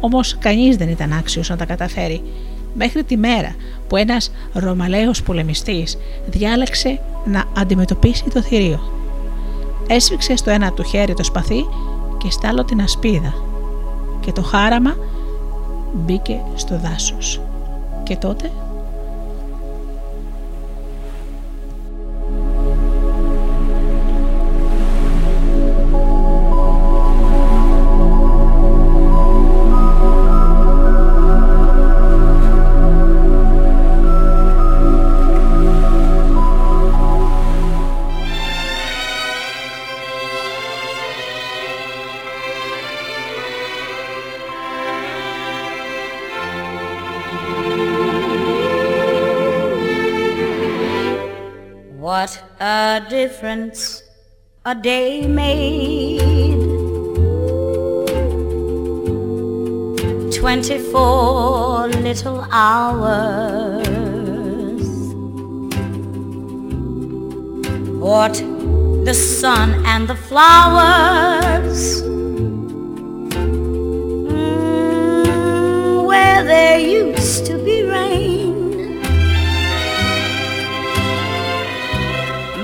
[0.00, 2.22] Όμως κανείς δεν ήταν άξιος να τα καταφέρει
[2.74, 3.54] μέχρι τη μέρα
[3.88, 8.80] που ένας Ρωμαλαίος πολεμιστής διάλεξε να αντιμετωπίσει το θηρίο.
[9.88, 11.66] Έσφιξε στο ένα του χέρι το σπαθί
[12.18, 13.34] και στάλω την ασπίδα
[14.20, 14.96] και το χάραμα
[15.94, 17.40] μπήκε στο δάσος.
[18.08, 18.50] Και τότε
[53.38, 54.02] difference
[54.64, 56.58] a day made.
[60.34, 63.92] Twenty-four little hours.
[68.00, 68.34] What
[69.04, 72.02] the sun and the flowers.
[74.32, 76.80] Mm, where there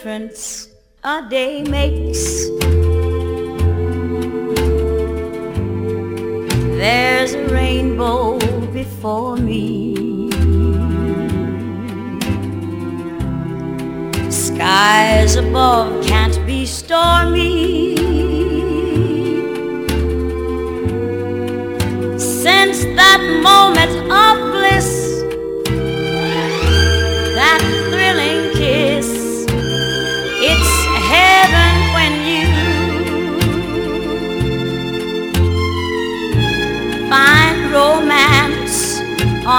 [0.00, 0.68] Difference
[1.04, 2.48] a day makes.
[6.78, 8.38] There's a rainbow
[8.72, 10.30] before me.
[14.30, 17.96] Skies above can't be stormy.
[22.18, 24.49] Since that moment of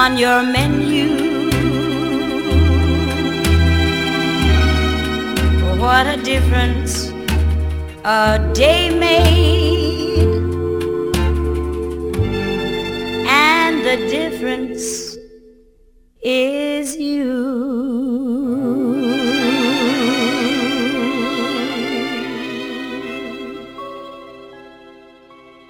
[0.02, 1.06] on your menu.
[5.82, 7.12] What a difference
[8.04, 10.26] a day made,
[13.28, 15.16] and the difference
[16.20, 17.34] is you.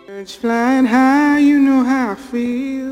[0.07, 2.92] Birds flying high, you know how I feel.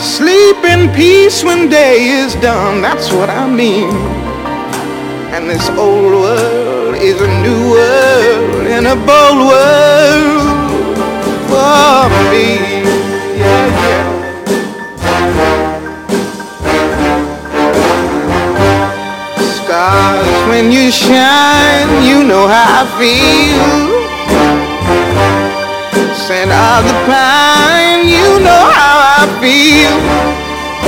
[0.00, 3.90] Sleep in peace when day is done, that's what I mean.
[5.34, 10.70] And this old world is a new world and a bold world
[11.50, 12.46] for me.
[13.38, 14.06] Yeah, yeah.
[19.58, 23.98] Stars, when you shine, you know how I feel.
[26.14, 27.67] Scent of the pine,
[29.20, 29.94] I feel.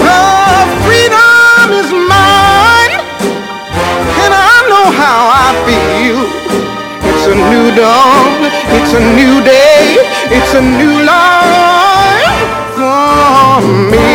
[0.07, 2.95] Oh, freedom is mine,
[4.23, 6.21] and I know how I feel.
[7.11, 8.47] It's a new dawn,
[8.79, 9.99] it's a new day,
[10.31, 12.39] it's a new life
[12.77, 14.10] for me.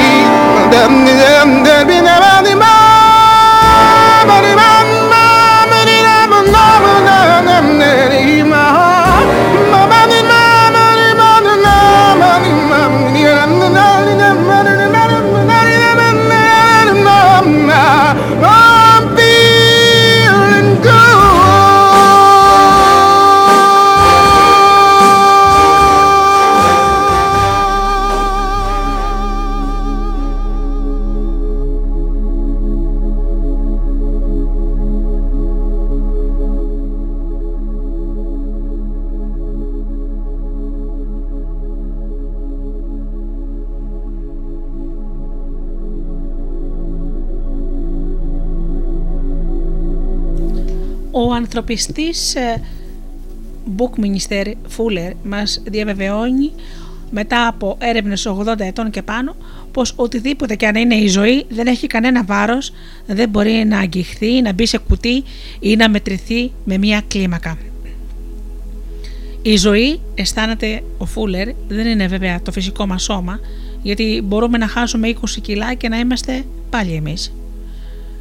[51.65, 52.61] Ο ανθρωπιστής ε,
[53.77, 56.51] Bookminister Fuller μας διαβεβαιώνει
[57.11, 59.35] μετά από έρευνες 80 ετών και πάνω
[59.71, 62.71] πως οτιδήποτε και αν είναι η ζωή δεν έχει κανένα βάρος,
[63.05, 65.23] δεν μπορεί να αγγιχθεί, να μπει σε κουτί
[65.59, 67.57] ή να μετρηθεί με μία κλίμακα.
[69.41, 73.39] Η ζωή, αισθάνεται ο Φούλερ, δεν είναι βέβαια το φυσικό μας σώμα,
[73.81, 77.33] γιατί μπορούμε να χάσουμε 20 κιλά και να είμαστε πάλι εμείς.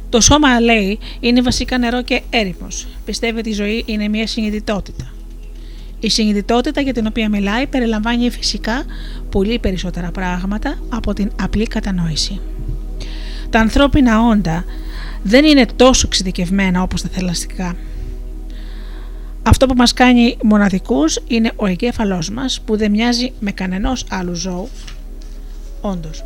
[0.09, 2.87] Το σώμα, λέει, είναι βασικά νερό και έρημος.
[3.05, 5.13] Πιστεύει ότι η ζωή είναι μια συνειδητότητα.
[5.99, 8.83] Η συνειδητότητα για την οποία μιλάει περιλαμβάνει φυσικά
[9.29, 12.39] πολύ περισσότερα πράγματα από την απλή κατανόηση.
[13.49, 14.65] Τα ανθρώπινα όντα
[15.23, 17.75] δεν είναι τόσο εξειδικευμένα όπως τα θελαστικά.
[19.43, 24.33] Αυτό που μας κάνει μοναδικούς είναι ο εγκέφαλός μας που δεν μοιάζει με κανενός άλλου
[24.33, 24.69] ζώου.
[25.81, 26.23] Όντως.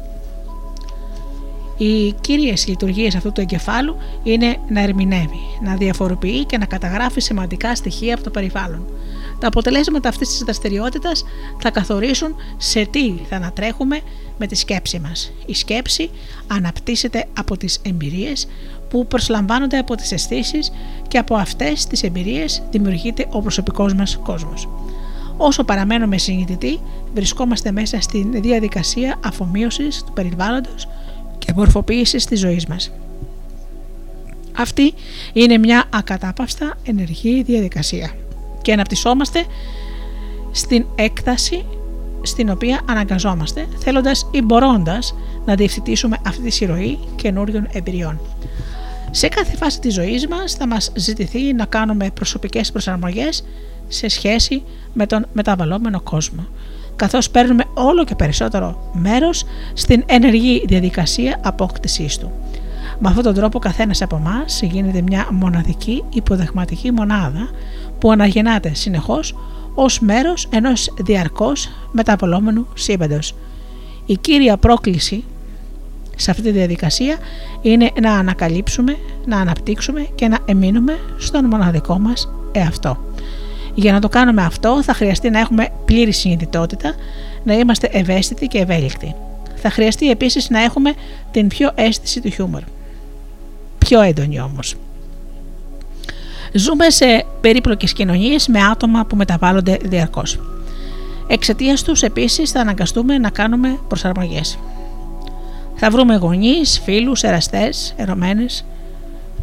[1.81, 7.75] Οι κύριες λειτουργίες αυτού του εγκεφάλου είναι να ερμηνεύει, να διαφοροποιεί και να καταγράφει σημαντικά
[7.75, 8.85] στοιχεία από το περιβάλλον.
[9.39, 11.23] Τα αποτελέσματα αυτής της δραστηριότητας
[11.59, 13.99] θα καθορίσουν σε τι θα ανατρέχουμε
[14.37, 15.31] με τη σκέψη μας.
[15.45, 16.09] Η σκέψη
[16.47, 18.47] αναπτύσσεται από τις εμπειρίες
[18.89, 20.71] που προσλαμβάνονται από τις αισθήσεις
[21.07, 24.67] και από αυτές τις εμπειρίες δημιουργείται ο προσωπικός μας κόσμος.
[25.37, 26.79] Όσο παραμένουμε συνειδητοί,
[27.13, 30.87] βρισκόμαστε μέσα στη διαδικασία αφομοίωσης του περιβάλλοντος
[31.39, 32.91] και μορφοποίησης της ζωής μας.
[34.57, 34.93] Αυτή
[35.33, 38.11] είναι μια ακατάπαυστα ενεργή διαδικασία
[38.61, 39.45] και αναπτυσσόμαστε
[40.51, 41.65] στην έκταση
[42.21, 48.19] στην οποία αναγκαζόμαστε, θέλοντας ή μπορώντας να διευθυντήσουμε αυτή τη συρροή καινούριων εμπειριών.
[49.11, 53.43] Σε κάθε φάση της ζωής μας θα μας ζητηθεί να κάνουμε προσωπικές προσαρμογές
[53.87, 56.47] σε σχέση με τον μεταβαλλόμενο κόσμο,
[56.99, 62.31] καθώς παίρνουμε όλο και περισσότερο μέρος στην ενεργή διαδικασία απόκτησής του.
[62.99, 67.49] Με αυτόν τον τρόπο καθένας από εμάς γίνεται μια μοναδική υποδεχματική μονάδα
[67.99, 69.35] που αναγεννάται συνεχώς
[69.75, 73.35] ως μέρος ενός διαρκώς μεταβαλλόμενου σύμπαντος.
[74.05, 75.23] Η κύρια πρόκληση
[76.15, 77.17] σε αυτή τη διαδικασία
[77.61, 82.97] είναι να ανακαλύψουμε, να αναπτύξουμε και να εμείνουμε στον μοναδικό μας εαυτό.
[83.79, 86.95] Για να το κάνουμε αυτό θα χρειαστεί να έχουμε πλήρη συνειδητότητα,
[87.43, 89.15] να είμαστε ευαίσθητοι και ευέλικτοι.
[89.55, 90.93] Θα χρειαστεί επίσης να έχουμε
[91.31, 92.61] την πιο αίσθηση του χιούμορ.
[93.77, 94.75] Πιο έντονη όμως.
[96.53, 100.39] Ζούμε σε περίπλοκες κοινωνίες με άτομα που μεταβάλλονται διαρκώς.
[101.27, 104.59] Εξαιτίας τους επίσης θα αναγκαστούμε να κάνουμε προσαρμογές.
[105.75, 108.65] Θα βρούμε γονείς, φίλους, εραστές, ερωμένες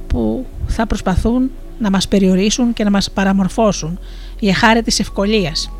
[0.07, 3.99] που θα προσπαθούν να μας περιορίσουν και να μας παραμορφώσουν
[4.39, 5.71] για χάρη της ευκολίας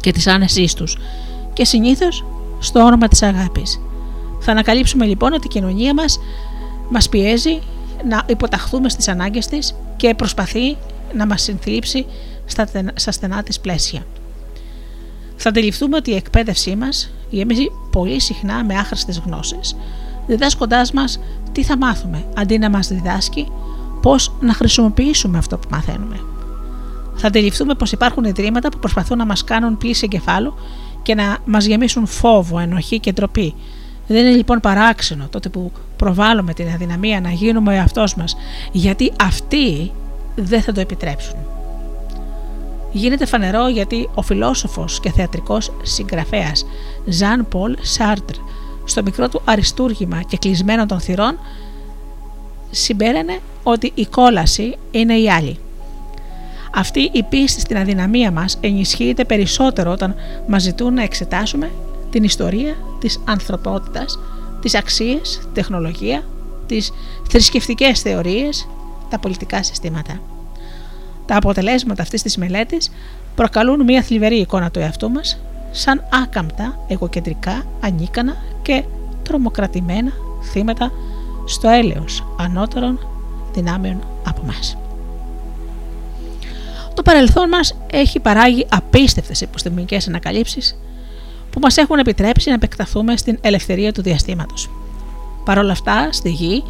[0.00, 0.98] και της άνεσής τους
[1.52, 2.24] και συνήθως
[2.58, 3.80] στο όνομα της αγάπης.
[4.40, 6.20] Θα ανακαλύψουμε λοιπόν ότι η κοινωνία μας
[6.88, 7.60] μας πιέζει
[8.08, 10.76] να υποταχθούμε στις ανάγκες της και προσπαθεί
[11.14, 12.06] να μας συνθλίψει
[12.94, 14.06] στα στενά της πλαίσια.
[15.36, 19.76] Θα αντιληφθούμε ότι η εκπαίδευσή μας γεμίζει πολύ συχνά με άχρηστες γνώσεις,
[20.26, 21.20] διδάσκοντάς μας
[21.52, 23.48] τι θα μάθουμε, αντί να μας διδάσκει
[24.02, 26.20] πώς να χρησιμοποιήσουμε αυτό που μαθαίνουμε.
[27.22, 30.54] Θα αντιληφθούμε πως υπάρχουν ιδρύματα που προσπαθούν να μας κάνουν πλήση εγκεφάλου
[31.02, 33.54] και να μας γεμίσουν φόβο, ενοχή και ντροπή.
[34.06, 38.36] Δεν είναι λοιπόν παράξενο τότε που προβάλλουμε την αδυναμία να γίνουμε ο εαυτός μας
[38.72, 39.92] γιατί αυτοί
[40.34, 41.34] δεν θα το επιτρέψουν.
[42.92, 46.66] Γίνεται φανερό γιατί ο φιλόσοφος και θεατρικός συγγραφέας
[47.06, 48.34] Ζαν Πολ Σάρτρ
[48.84, 51.38] στο μικρό του αριστούργημα και κλεισμένο των θυρών
[52.70, 55.58] συμπέρανε ότι η κόλαση είναι η άλλη.
[56.74, 60.14] Αυτή η πίστη στην αδυναμία μας ενισχύεται περισσότερο όταν
[60.46, 61.70] μας ζητούν να εξετάσουμε
[62.10, 64.18] την ιστορία της ανθρωπότητας,
[64.60, 66.22] τις αξίες, τεχνολογία,
[66.66, 66.92] τις
[67.28, 68.68] θρησκευτικές θεωρίες,
[69.10, 70.20] τα πολιτικά συστήματα.
[71.26, 72.90] Τα αποτελέσματα αυτής της μελέτης
[73.34, 75.38] προκαλούν μια θλιβερή εικόνα του εαυτού μας
[75.70, 78.84] σαν άκαμπτα, εγωκεντρικά, ανίκανα και
[79.22, 80.12] τρομοκρατημένα
[80.42, 80.92] θύματα
[81.46, 82.98] στο έλεος ανώτερων
[83.52, 84.76] δυνάμεων από μας.
[86.94, 90.78] Το παρελθόν μας έχει παράγει απίστευτες επιστημονικές ανακαλύψεις
[91.50, 94.70] που μας έχουν επιτρέψει να επεκταθούμε στην ελευθερία του διαστήματος.
[95.44, 96.62] Παρ' όλα αυτά, στη γη,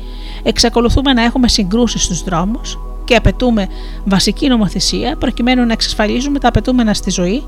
[0.42, 3.66] εξακολουθούμε να έχουμε συγκρούσεις στους δρόμους και απαιτούμε
[4.04, 7.42] βασική νομοθεσία προκειμένου να εξασφαλίζουμε τα απαιτούμενα στη ζωή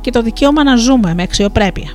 [0.00, 1.92] και το δικαίωμα να ζούμε με αξιοπρέπεια.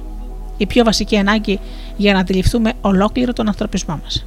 [0.58, 1.60] Η πιο βασική ανάγκη
[1.98, 4.26] για να αντιληφθούμε ολόκληρο τον ανθρωπισμό μας.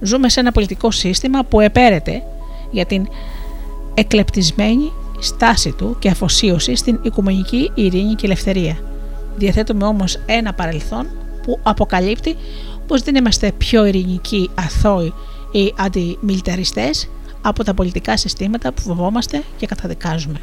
[0.00, 2.22] Ζούμε σε ένα πολιτικό σύστημα που επέρεται
[2.70, 3.08] για την
[4.00, 8.78] εκλεπτισμένη στάση του και αφοσίωση στην οικουμενική ειρήνη και ελευθερία.
[9.36, 11.06] Διαθέτουμε όμως ένα παρελθόν
[11.42, 12.36] που αποκαλύπτει
[12.86, 15.12] πως δεν είμαστε πιο ειρηνικοί, αθώοι
[15.52, 17.08] ή αντιμιλιταριστές
[17.42, 20.40] από τα πολιτικά συστήματα που φοβόμαστε και καταδικάζουμε.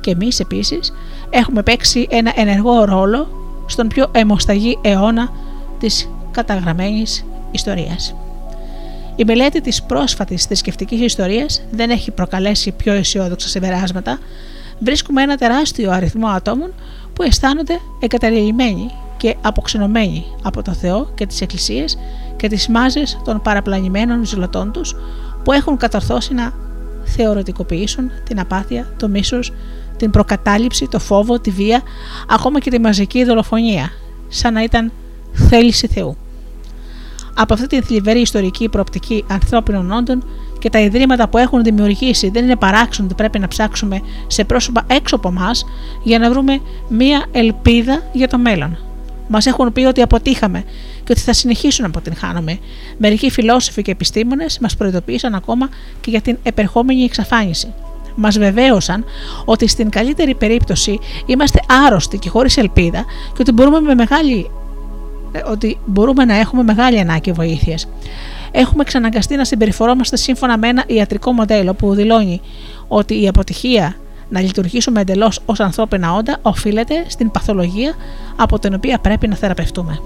[0.00, 0.92] Και εμείς επίσης
[1.30, 3.28] έχουμε παίξει ένα ενεργό ρόλο
[3.66, 5.30] στον πιο αιμοσταγή αιώνα
[5.78, 8.14] της καταγραμμένης ιστορίας.
[9.16, 14.18] Η μελέτη της πρόσφατης θρησκευτικής ιστορίας δεν έχει προκαλέσει πιο αισιόδοξα συμπεράσματα.
[14.78, 16.74] Βρίσκουμε ένα τεράστιο αριθμό ατόμων
[17.12, 21.98] που αισθάνονται εγκαταλειμμένοι και αποξενωμένοι από το Θεό και τις εκκλησίες
[22.36, 24.94] και τις μάζες των παραπλανημένων ζηλωτών τους
[25.44, 26.52] που έχουν κατορθώσει να
[27.04, 29.52] θεωρητικοποιήσουν την απάθεια, το μίσος,
[29.96, 31.82] την προκατάληψη, το φόβο, τη βία,
[32.28, 33.90] ακόμα και τη μαζική δολοφονία,
[34.28, 34.92] σαν να ήταν
[35.32, 36.16] θέληση Θεού.
[37.38, 40.24] Από αυτή την θλιβερή ιστορική προοπτική ανθρώπινων όντων
[40.58, 44.84] και τα ιδρύματα που έχουν δημιουργήσει δεν είναι παράξενο ότι πρέπει να ψάξουμε σε πρόσωπα
[44.86, 45.64] έξω από εμάς
[46.02, 48.78] για να βρούμε μία ελπίδα για το μέλλον.
[49.28, 50.64] Μας έχουν πει ότι αποτύχαμε
[51.04, 52.58] και ότι θα συνεχίσουν να αποτυγχάνουμε.
[52.98, 55.68] Μερικοί φιλόσοφοι και επιστήμονες μας προειδοποίησαν ακόμα
[56.00, 57.74] και για την επερχόμενη εξαφάνιση.
[58.14, 59.04] Μας βεβαίωσαν
[59.44, 64.65] ότι στην καλύτερη περίπτωση είμαστε άρρωστοι και χωρίς ελπίδα και ότι μπορούμε, με μεγάλη, ε,
[65.50, 67.88] ότι μπορούμε να έχουμε μεγάλη ανάγκη βοήθειας.
[68.50, 72.40] Έχουμε ξαναγκαστεί να συμπεριφορόμαστε σύμφωνα με ένα ιατρικό μοντέλο που δηλώνει
[72.88, 73.96] ότι η αποτυχία
[74.28, 77.94] να λειτουργήσουμε εντελώς ως ανθρώπινα όντα οφείλεται στην παθολογία
[78.36, 80.00] από την οποία πρέπει να θεραπευτούμε.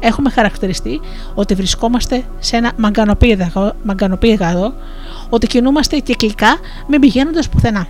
[0.00, 1.00] Έχουμε χαρακτηριστεί
[1.34, 2.72] ότι βρισκόμαστε σε ένα
[3.82, 4.74] μαγκανοπήγαδο,
[5.28, 6.56] ότι κινούμαστε κυκλικά
[6.88, 7.86] μην πηγαίνοντας πουθενά.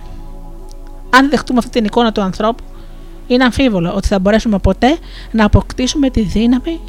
[1.09, 2.63] Αν δεχτούμε αυτή την εικόνα του ανθρώπου,
[3.27, 4.97] είναι αμφίβολο ότι θα μπορέσουμε ποτέ
[5.31, 6.79] να αποκτήσουμε τη δύναμη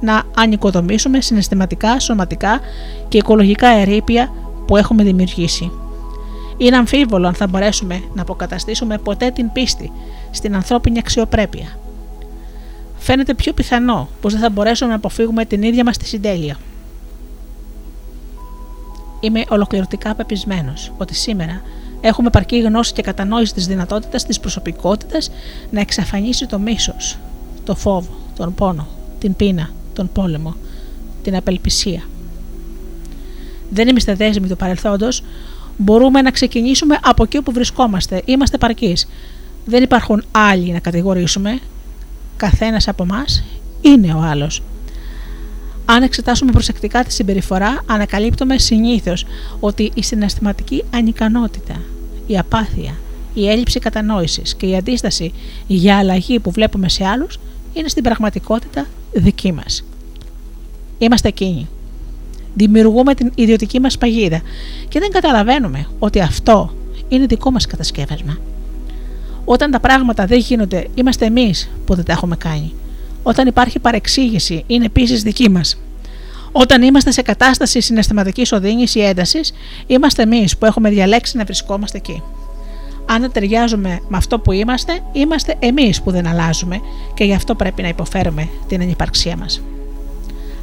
[0.00, 2.60] να ανοικοδομήσουμε συναισθηματικά, σωματικά
[3.08, 4.32] και οικολογικά ερήπια
[4.66, 5.72] που έχουμε δημιουργήσει.
[6.56, 9.92] Είναι αμφίβολο αν θα μπορέσουμε να αποκαταστήσουμε ποτέ την πίστη
[10.30, 11.78] στην ανθρώπινη αξιοπρέπεια.
[12.98, 16.56] Φαίνεται πιο πιθανό πως δεν θα μπορέσουμε να αποφύγουμε την ίδια μας τη συντέλεια.
[19.20, 21.62] Είμαι ολοκληρωτικά πεπισμένος ότι σήμερα
[22.02, 25.30] έχουμε παρκή γνώση και κατανόηση της δυνατότητας της προσωπικότητας
[25.70, 27.18] να εξαφανίσει το μίσος,
[27.64, 28.86] το φόβο, τον πόνο,
[29.18, 30.54] την πείνα, τον πόλεμο,
[31.22, 32.02] την απελπισία.
[33.70, 35.22] Δεν είμαστε δέσμοι του παρελθόντος
[35.76, 38.22] μπορούμε να ξεκινήσουμε από εκεί που βρισκόμαστε.
[38.24, 38.96] Είμαστε παρκεί.
[39.64, 41.58] Δεν υπάρχουν άλλοι να κατηγορήσουμε.
[42.36, 43.24] Καθένας από εμά
[43.80, 44.62] είναι ο άλλος.
[45.84, 49.26] Αν εξετάσουμε προσεκτικά τη συμπεριφορά, ανακαλύπτουμε συνήθως
[49.60, 51.80] ότι η συναισθηματική ανικανότητα,
[52.26, 52.94] η απάθεια,
[53.34, 55.32] η έλλειψη κατανόησης και η αντίσταση
[55.66, 57.38] για αλλαγή που βλέπουμε σε άλλους
[57.72, 59.84] είναι στην πραγματικότητα δική μας.
[60.98, 61.68] Είμαστε εκείνοι
[62.54, 64.40] Δημιουργούμε την ιδιωτική μας παγίδα
[64.88, 66.74] και δεν καταλαβαίνουμε ότι αυτό
[67.08, 68.36] είναι δικό μας κατασκεύασμα.
[69.44, 72.72] Όταν τα πράγματα δεν γίνονται, είμαστε εμείς που δεν τα έχουμε κάνει.
[73.22, 75.76] Όταν υπάρχει παρεξήγηση, είναι επίσης δική μας.
[76.52, 79.52] Όταν είμαστε σε κατάσταση συναισθηματικής οδύνη ή έντασης,
[79.86, 82.22] είμαστε εμείς που έχουμε διαλέξει να βρισκόμαστε εκεί.
[83.06, 86.80] Αν δεν ταιριάζουμε με αυτό που είμαστε, είμαστε εμείς που δεν αλλάζουμε
[87.14, 89.62] και γι' αυτό πρέπει να υποφέρουμε την ανυπαρξία μας.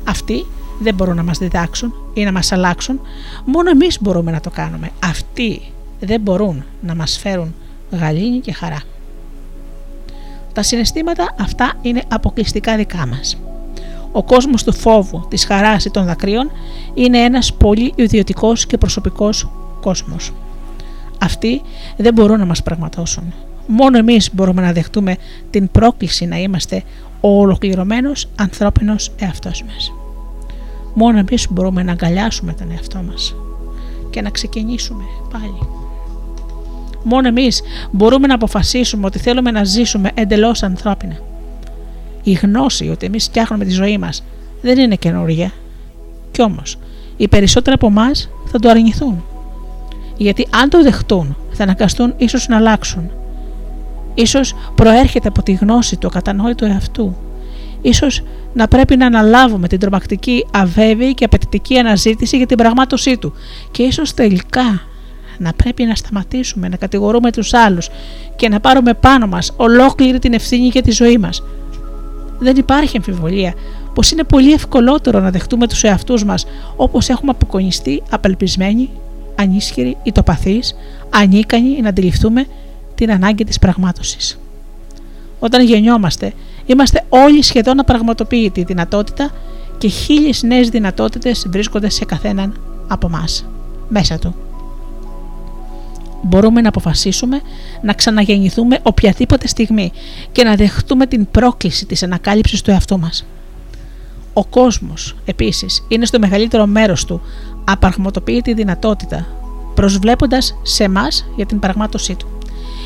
[0.03, 0.45] Αυτή
[0.79, 3.01] δεν μπορούν να μας διδάξουν ή να μας αλλάξουν,
[3.45, 4.89] μόνο εμείς μπορούμε να το κάνουμε.
[5.03, 5.61] Αυτοί
[5.99, 7.55] δεν μπορούν να μας φέρουν
[7.91, 8.81] γαλήνη και χαρά.
[10.53, 13.37] Τα συναισθήματα αυτά είναι αποκλειστικά δικά μας.
[14.11, 16.51] Ο κόσμος του φόβου, της χαράς ή των δακρύων
[16.93, 19.49] είναι ένας πολύ ιδιωτικός και προσωπικός
[19.81, 20.33] κόσμος.
[21.21, 21.61] Αυτοί
[21.97, 23.33] δεν μπορούν να μας πραγματώσουν.
[23.67, 25.15] Μόνο εμείς μπορούμε να δεχτούμε
[25.49, 26.83] την πρόκληση να είμαστε
[27.21, 29.93] ο ολοκληρωμένος ανθρώπινος εαυτός μας.
[30.93, 33.35] Μόνο εμείς μπορούμε να αγκαλιάσουμε τον εαυτό μας
[34.09, 35.78] και να ξεκινήσουμε πάλι.
[37.03, 41.15] Μόνο εμείς μπορούμε να αποφασίσουμε ότι θέλουμε να ζήσουμε εντελώς ανθρώπινα.
[42.23, 44.23] Η γνώση ότι εμείς φτιάχνουμε τη ζωή μας
[44.61, 45.51] δεν είναι καινούργια.
[46.31, 46.77] Κι όμως,
[47.17, 49.23] οι περισσότεροι από εμάς θα το αρνηθούν.
[50.17, 53.11] Γιατί αν το δεχτούν, θα αναγκαστούν ίσως να αλλάξουν.
[54.13, 57.15] Ίσως προέρχεται από τη γνώση του ακατανόητου εαυτού.
[57.81, 58.23] Ίσως
[58.53, 63.33] να πρέπει να αναλάβουμε την τρομακτική αβέβαιη και απαιτητική αναζήτηση για την πραγμάτωσή του
[63.71, 64.81] και ίσως τελικά
[65.39, 67.89] να πρέπει να σταματήσουμε να κατηγορούμε τους άλλους
[68.35, 71.43] και να πάρουμε πάνω μας ολόκληρη την ευθύνη για τη ζωή μας.
[72.39, 73.53] Δεν υπάρχει αμφιβολία
[73.93, 78.89] πως είναι πολύ ευκολότερο να δεχτούμε τους εαυτούς μας όπως έχουμε αποκονιστεί απελπισμένοι,
[79.35, 80.75] ανίσχυροι, ητοπαθείς,
[81.09, 82.45] ανίκανοι να αντιληφθούμε
[82.95, 84.39] την ανάγκη της πραγμάτωσης.
[85.39, 86.33] Όταν γεννιόμαστε,
[86.65, 89.31] είμαστε όλοι σχεδόν απραγματοποιητοί δυνατότητα
[89.77, 93.23] και χίλιες νέες δυνατότητες βρίσκονται σε καθέναν από εμά
[93.87, 94.35] μέσα του
[96.21, 97.41] μπορούμε να αποφασίσουμε
[97.81, 99.91] να ξαναγεννηθούμε οποιαδήποτε στιγμή
[100.31, 103.25] και να δεχτούμε την πρόκληση της ανακάλυψης του εαυτού μας.
[104.33, 107.21] Ο κόσμος, επίσης, είναι στο μεγαλύτερο μέρος του
[107.65, 109.27] απαραγματοποιητή δυνατότητα,
[109.75, 112.27] προσβλέποντας σε εμά για την πραγμάτωσή του.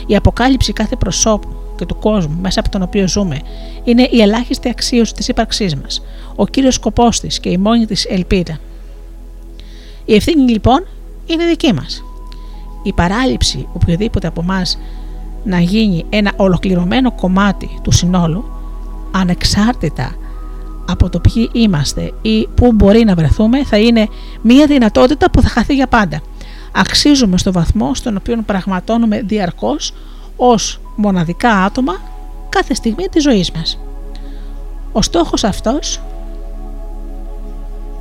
[0.07, 3.41] Η αποκάλυψη κάθε προσώπου και του κόσμου μέσα από τον οποίο ζούμε
[3.83, 6.03] είναι η ελάχιστη αξίωση της ύπαρξής μας,
[6.35, 8.59] ο κύριος σκοπός της και η μόνη της ελπίδα.
[10.05, 10.85] Η ευθύνη λοιπόν
[11.25, 12.03] είναι δική μας
[12.83, 14.77] η παράληψη οποιοδήποτε από εμάς
[15.43, 18.45] να γίνει ένα ολοκληρωμένο κομμάτι του συνόλου,
[19.11, 20.15] ανεξάρτητα
[20.89, 24.07] από το ποιοι είμαστε ή πού μπορεί να βρεθούμε, θα είναι
[24.41, 26.21] μία δυνατότητα που θα χαθεί για πάντα.
[26.71, 29.93] Αξίζουμε στο βαθμό στον οποίο πραγματώνουμε διαρκώς
[30.35, 32.01] ως μοναδικά άτομα
[32.49, 33.79] κάθε στιγμή της ζωής μας.
[34.91, 36.01] Ο στόχος αυτός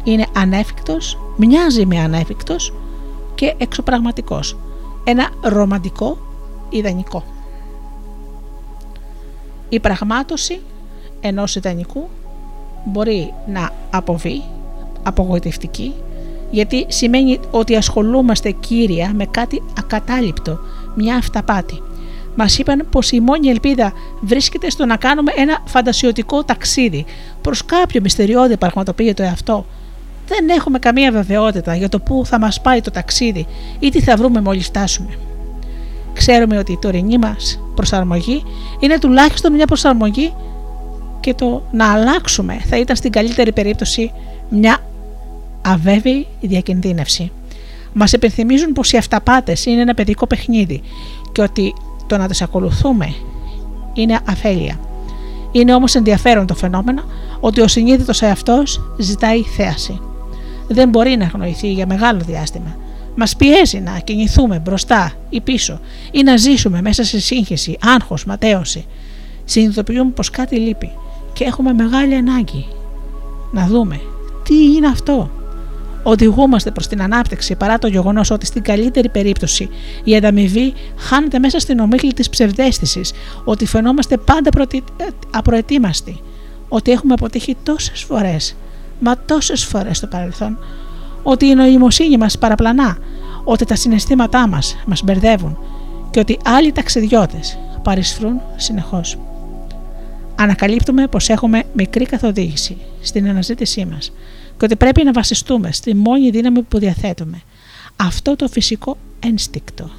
[0.05, 2.73] είναι ανέφικτος, μοιάζει με ανέφικτος
[3.35, 4.57] και εξωπραγματικός
[5.05, 6.19] ένα ρομαντικό
[6.71, 7.25] ιδανικό.
[9.69, 10.61] Η πραγμάτωση
[11.21, 12.09] ενός ιδανικού
[12.85, 14.43] μπορεί να αποβεί
[15.03, 15.95] απογοητευτική
[16.51, 20.59] γιατί σημαίνει ότι ασχολούμαστε κύρια με κάτι ακατάληπτο,
[20.95, 21.83] μια αυταπάτη.
[22.37, 27.05] Μας είπαν πως η μόνη ελπίδα βρίσκεται στο να κάνουμε ένα φαντασιωτικό ταξίδι
[27.41, 29.67] προς κάποιο μυστηριώδη πραγματοποιητό εαυτό
[30.33, 33.47] δεν έχουμε καμία βεβαιότητα για το πού θα μας πάει το ταξίδι
[33.79, 35.19] ή τι θα βρούμε μόλις φτάσουμε.
[36.13, 38.43] Ξέρουμε ότι η τωρινή μας προσαρμογή
[38.81, 40.35] είναι τουλάχιστον μια προσαρμογή
[41.21, 44.13] και το να αλλάξουμε θα ήταν στην καλύτερη περίπτωση
[44.49, 44.79] μια
[45.63, 47.33] αβέβαιη διακινδύνευση.
[47.93, 50.83] Μας επιθυμίζουν πως οι αυταπάτες είναι ένα παιδικό παιχνίδι
[51.33, 51.75] και ότι
[52.07, 53.15] το να τις ακολουθούμε
[53.93, 54.79] είναι αφέλεια.
[55.53, 57.03] Είναι όμως ενδιαφέρον το φαινόμενο
[57.41, 60.01] ότι ο συνείδητος εαυτός ζητάει θέαση
[60.73, 62.77] δεν μπορεί να αγνοηθεί για μεγάλο διάστημα.
[63.15, 68.87] Μας πιέζει να κινηθούμε μπροστά ή πίσω ή να ζήσουμε μέσα σε σύγχυση, άγχος, ματέωση.
[69.45, 70.91] Συνειδητοποιούμε πως κάτι λείπει
[71.33, 72.67] και έχουμε μεγάλη ανάγκη
[73.53, 74.01] να δούμε
[74.43, 75.31] τι είναι αυτό.
[76.03, 79.69] Οδηγούμαστε προς την ανάπτυξη παρά το γεγονός ότι στην καλύτερη περίπτωση
[80.05, 83.13] η ανταμοιβή χάνεται μέσα στην ομίχλη της ψευδέστησης,
[83.45, 84.51] ότι φαινόμαστε πάντα
[85.31, 86.21] απροετοίμαστοι,
[86.69, 88.57] ότι έχουμε αποτύχει τόσες φορές
[89.03, 90.59] μα τόσες φορές στο παρελθόν,
[91.23, 92.99] ότι η νοημοσύνη μας παραπλανά,
[93.45, 95.59] ότι τα συναισθήματά μας μας μπερδεύουν
[96.11, 99.19] και ότι άλλοι ταξιδιώτες παρισφρούν συνεχώς.
[100.35, 104.13] Ανακαλύπτουμε πως έχουμε μικρή καθοδήγηση στην αναζήτησή μας
[104.59, 107.43] και ότι πρέπει να βασιστούμε στη μόνη δύναμη που διαθέτουμε.
[107.97, 109.91] Αυτό το φυσικό ένστικτο.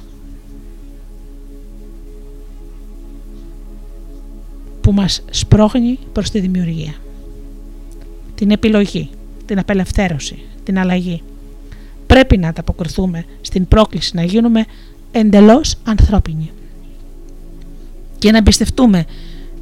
[4.80, 6.94] που μας σπρώχνει προς τη δημιουργία
[8.34, 9.10] την επιλογή,
[9.46, 11.22] την απελευθέρωση, την αλλαγή.
[12.06, 14.64] Πρέπει να ανταποκριθούμε στην πρόκληση να γίνουμε
[15.12, 16.50] εντελώς ανθρώπινοι
[18.18, 19.04] και να εμπιστευτούμε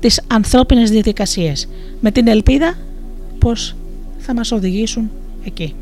[0.01, 1.69] τις ανθρώπινες διαδικασίες
[2.01, 2.75] με την ελπίδα
[3.39, 3.77] πως
[4.19, 5.11] θα μας οδηγήσουν
[5.45, 5.75] εκεί.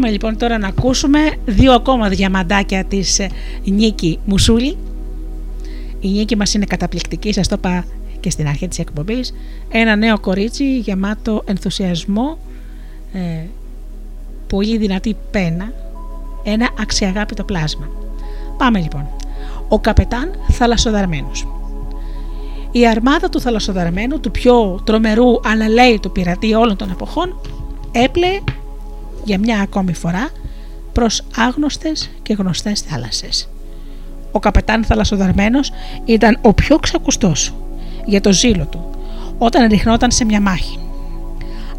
[0.00, 3.30] Πάμε λοιπόν τώρα να ακούσουμε δύο ακόμα διαμαντάκια της ε,
[3.64, 4.76] Νίκη Μουσούλη.
[6.00, 7.84] Η Νίκη μας είναι καταπληκτική, σας το είπα
[8.20, 9.34] και στην αρχή της εκπομπής.
[9.68, 12.38] Ένα νέο κορίτσι γεμάτο ενθουσιασμό,
[13.12, 13.46] ε,
[14.46, 15.72] πολύ δυνατή πένα,
[16.42, 17.88] ένα αξιαγάπητο πλάσμα.
[18.56, 19.08] Πάμε λοιπόν.
[19.68, 21.46] Ο καπετάν θαλασσοδαρμένος.
[22.72, 27.40] Η αρμάδα του θαλασσοδαρμένου, του πιο τρομερού αλλά λέει του πειρατή όλων των εποχών,
[27.92, 28.40] έπλεε
[29.24, 30.28] για μια ακόμη φορά
[30.92, 33.48] προς άγνωστες και γνωστές θάλασσες.
[34.32, 35.70] Ο καπετάν θαλασσοδαρμένος
[36.04, 37.54] ήταν ο πιο ξακουστός
[38.04, 38.90] για το ζήλο του
[39.38, 40.78] όταν ριχνόταν σε μια μάχη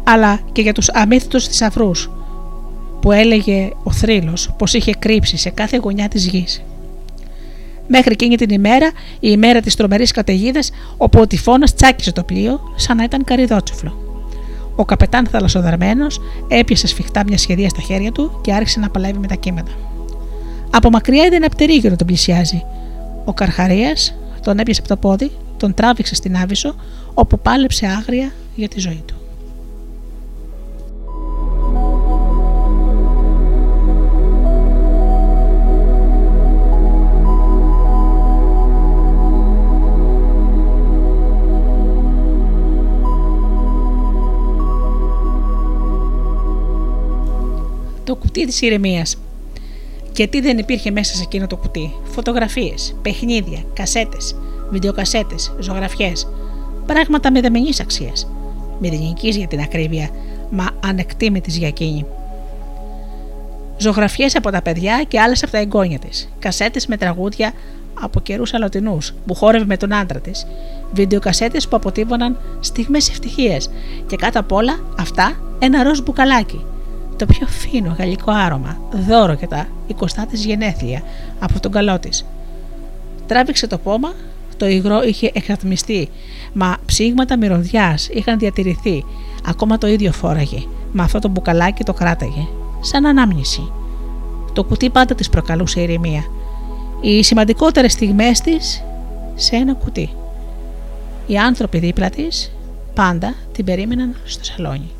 [0.04, 2.10] αλλά και για τους αμύθιτους θησαυρούς
[3.00, 6.62] που έλεγε ο θρύλος πως είχε κρύψει σε κάθε γωνιά της γης.
[7.86, 12.60] Μέχρι εκείνη την ημέρα, η ημέρα της τρομερής καταιγίδας, όπου ο τυφώνας τσάκισε το πλοίο
[12.76, 14.11] σαν να ήταν καριδότσουφλο.
[14.76, 19.26] Ο καπετάν θαλασσοδαρμένος έπιασε σφιχτά μια σχεδία στα χέρια του και άρχισε να παλεύει με
[19.26, 19.70] τα κύματα.
[20.70, 22.64] Από μακριά είδε ένα πτερίγιο να τον πλησιάζει.
[23.24, 26.74] Ο Καρχαρίας τον έπιασε από το πόδι, τον τράβηξε στην Άβυσσο,
[27.14, 29.21] όπου πάλεψε άγρια για τη ζωή του.
[48.04, 49.16] Το κουτί της ηρεμίας.
[50.12, 54.36] Και τι δεν υπήρχε μέσα σε εκείνο το κουτί; Φωτογραφίες, παιχνίδια, κασέτες,
[54.70, 56.28] βιντεοκασέτες, ζωγραφιές.
[56.86, 58.28] Πράγματα μηδαμινής αξίας.
[58.80, 60.10] Μηδενικής για την ακρίβεια,
[60.50, 62.06] μα ανεκτήμητης για εκείνη.
[63.76, 66.28] Ζωγραφιές από τα παιδιά και άλλες από τα εγγόνια της.
[66.38, 67.52] Κασέτες με τραγούδια
[68.00, 70.46] από καιρούς αλωτινούς που χόρευε με τον άντρα της.
[70.92, 73.70] Βιντεοκασέτες που αποτύπωναν στιγμές ευτυχίας.
[74.06, 76.64] Και κάτω απ' όλα αυτά ένα ροζ μπουκαλάκι
[77.22, 79.66] το πιο φίνο γαλλικό άρωμα, δώρο για τα
[80.00, 81.02] 20 της γενέθλια
[81.38, 82.26] από τον καλό της.
[83.26, 84.12] Τράβηξε το πόμα,
[84.56, 86.08] το υγρό είχε εξατμιστεί,
[86.52, 89.04] μα ψήγματα μυρωδιάς είχαν διατηρηθεί,
[89.46, 90.62] ακόμα το ίδιο φόραγε,
[90.92, 92.46] μα αυτό το μπουκαλάκι το κράταγε,
[92.80, 93.72] σαν ανάμνηση.
[94.52, 96.24] Το κουτί πάντα της προκαλούσε ηρεμία.
[97.00, 98.84] Οι σημαντικότερες στιγμές της
[99.34, 100.10] σε ένα κουτί.
[101.26, 102.52] Οι άνθρωποι δίπλα της
[102.94, 104.90] πάντα την περίμεναν στο σαλόνι.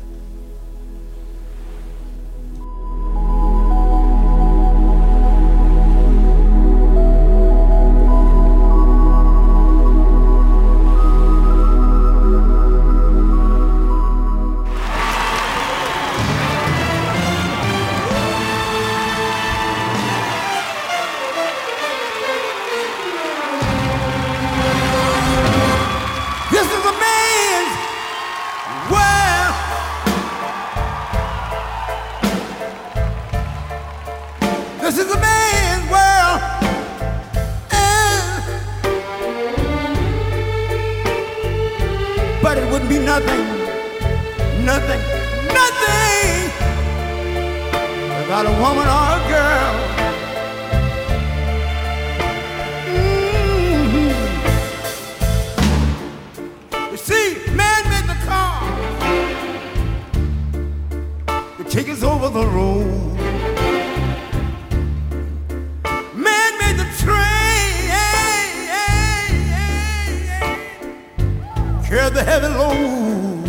[72.23, 73.43] heavy load.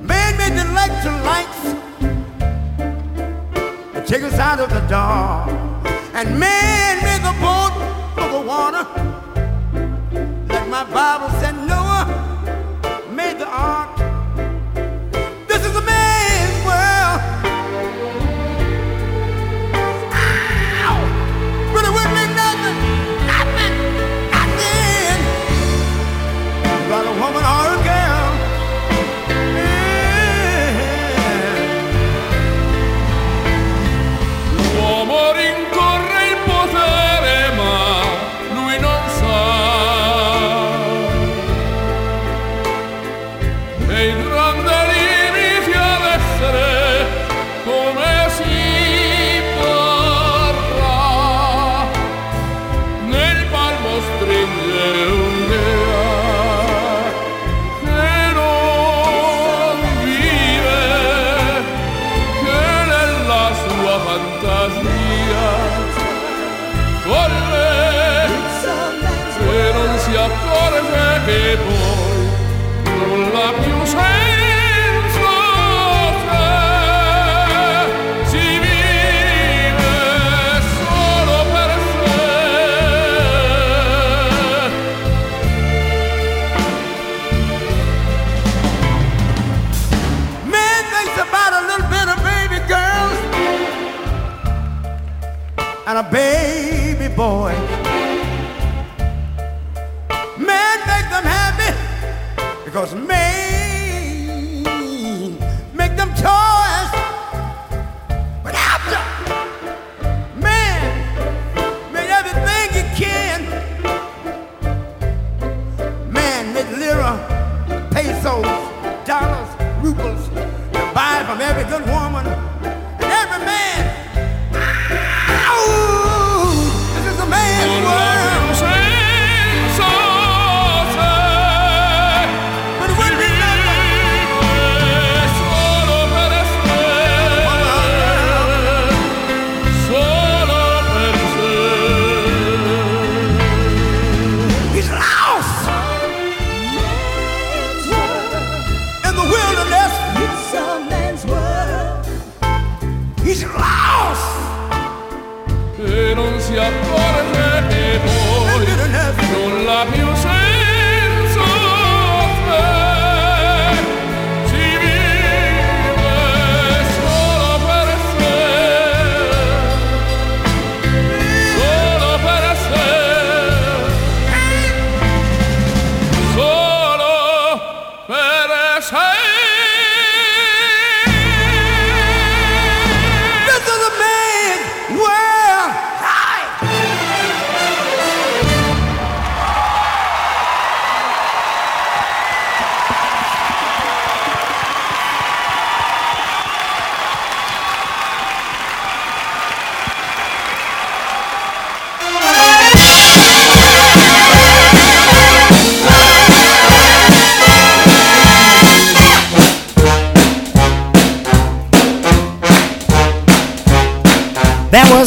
[0.00, 0.94] Man Made me delight
[1.30, 1.62] lights
[3.92, 5.48] that take us out of the dark.
[6.14, 7.74] And man made me the boat
[8.14, 8.84] for the water.
[10.48, 11.85] Like my Bible said, no.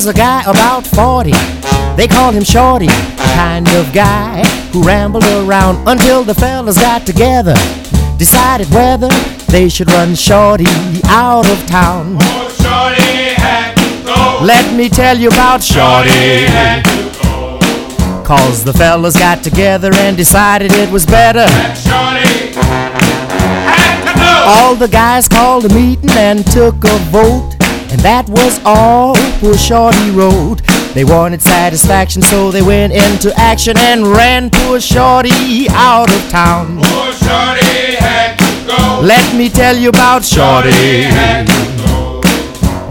[0.06, 1.32] Was a guy about 40,
[1.98, 2.88] they called him Shorty,
[3.36, 7.54] kind of guy who rambled around until the fellas got together,
[8.18, 9.10] decided whether
[9.52, 10.64] they should run Shorty
[11.08, 12.16] out of town.
[12.22, 16.46] Oh, Shorty had to go Let me tell you about Shorty.
[16.46, 21.46] had to go Cause the fellas got together and decided it was better.
[21.76, 22.54] Shorty
[23.68, 27.49] had to go All the guys called a meeting and took a vote.
[27.92, 30.62] And that was all poor Shorty wrote.
[30.94, 36.80] They wanted satisfaction, so they went into action and ran poor Shorty out of town.
[36.84, 39.02] Oh, Shorty had to go.
[39.06, 41.04] Let me tell you about Shorty.
[41.04, 42.22] had to go.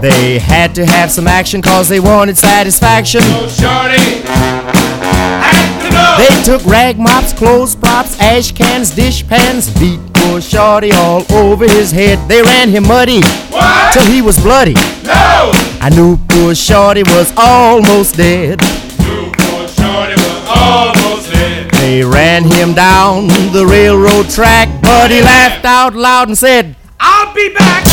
[0.01, 3.21] They had to have some action cause they wanted satisfaction.
[3.25, 6.17] Oh, Shorty had to go.
[6.19, 11.65] They took rag mops, clothes props, ash cans, dish pans, beat poor Shorty all over
[11.67, 12.19] his head.
[12.29, 13.93] They ran him muddy What?
[13.95, 14.75] till he was bloody.
[15.05, 15.53] No!
[15.81, 18.61] I knew poor Shorty was almost dead.
[19.01, 21.71] New poor Shorty was almost dead.
[21.73, 27.33] They ran him down the railroad track, but he laughed out loud and said, I'll
[27.35, 27.85] be back.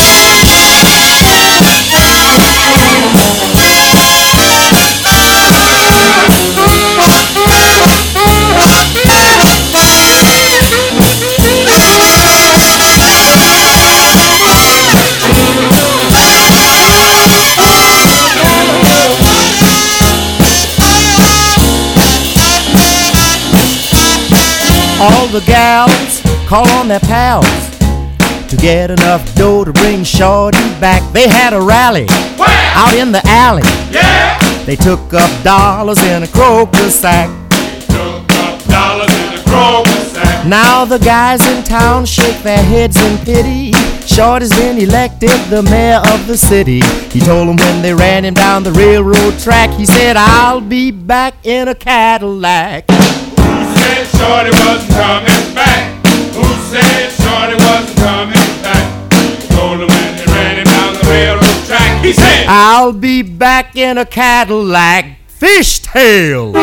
[25.06, 27.46] All the gals call on their pals
[28.48, 31.00] to get enough dough to bring Shorty back.
[31.12, 32.48] They had a rally Where?
[32.74, 33.62] out in the alley.
[33.92, 34.36] Yeah!
[34.64, 37.28] They took up dollars in a croaker sack.
[37.86, 40.44] Took up dollars in the Kroger sack.
[40.44, 43.72] Now the guys in town shake their heads in pity.
[44.06, 46.80] Shorty's been elected the mayor of the city.
[47.10, 50.90] He told them when they ran him down the railroad track, he said, I'll be
[50.90, 52.86] back in a Cadillac.
[53.76, 56.06] Said Shorty wasn't coming back?
[56.34, 58.92] Who said Shorty wasn't coming back?
[59.56, 62.04] Ran down the railroad track.
[62.04, 65.18] He said, I'll be back in a Cadillac.
[65.28, 66.54] Fishtail.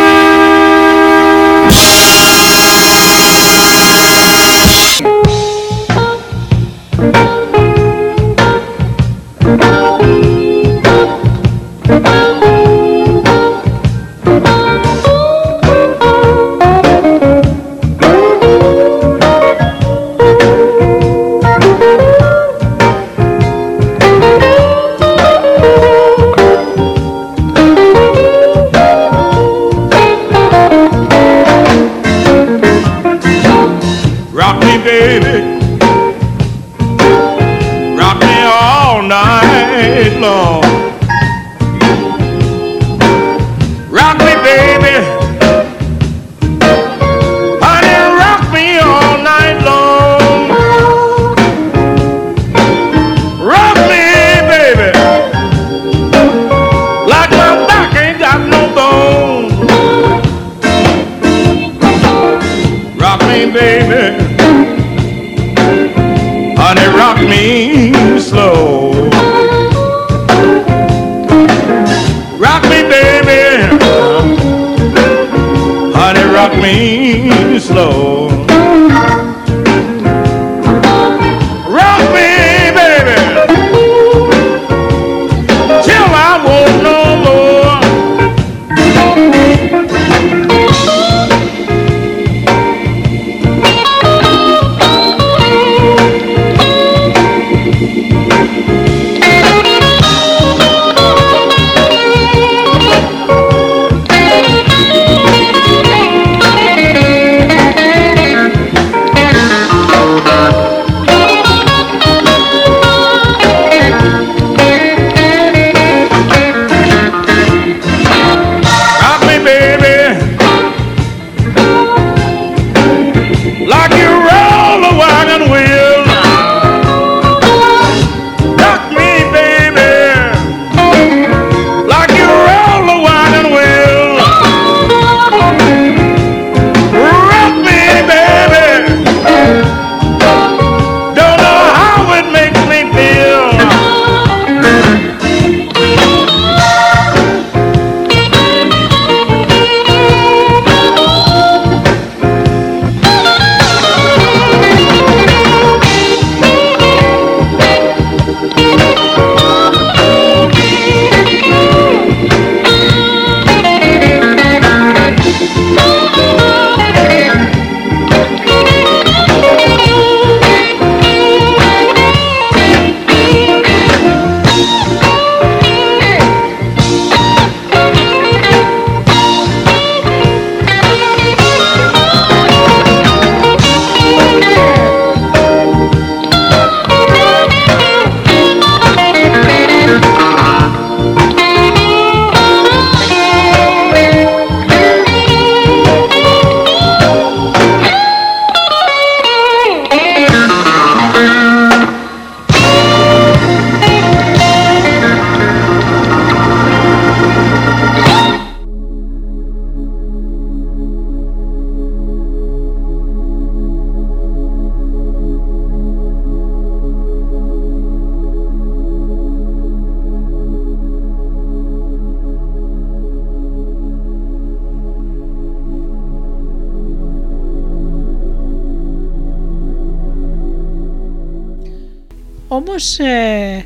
[232.74, 233.66] Όμως ε,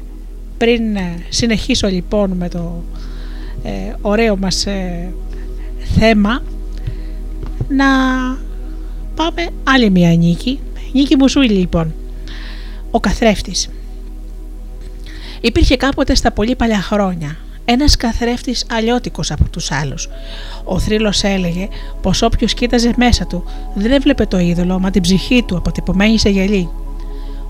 [0.58, 2.84] πριν ε, συνεχίσω λοιπόν με το
[3.64, 5.14] ε, ωραίο μας ε,
[6.00, 6.44] θέμα
[7.68, 7.86] να
[9.16, 10.60] πάμε άλλη μια νίκη.
[10.94, 11.94] Νίκη Μουσούλη λοιπόν.
[12.92, 13.70] Ο καθρέφτης.
[15.42, 20.10] Υπήρχε κάποτε στα πολύ παλιά χρόνια ένας καθρέφτης αλλιώτικος από τους άλλους.
[20.64, 21.68] Ο θρύλος έλεγε
[22.02, 23.44] πως όποιος κοίταζε μέσα του
[23.74, 26.70] δεν έβλεπε το είδωλο μα την ψυχή του αποτυπωμένη σε γελί.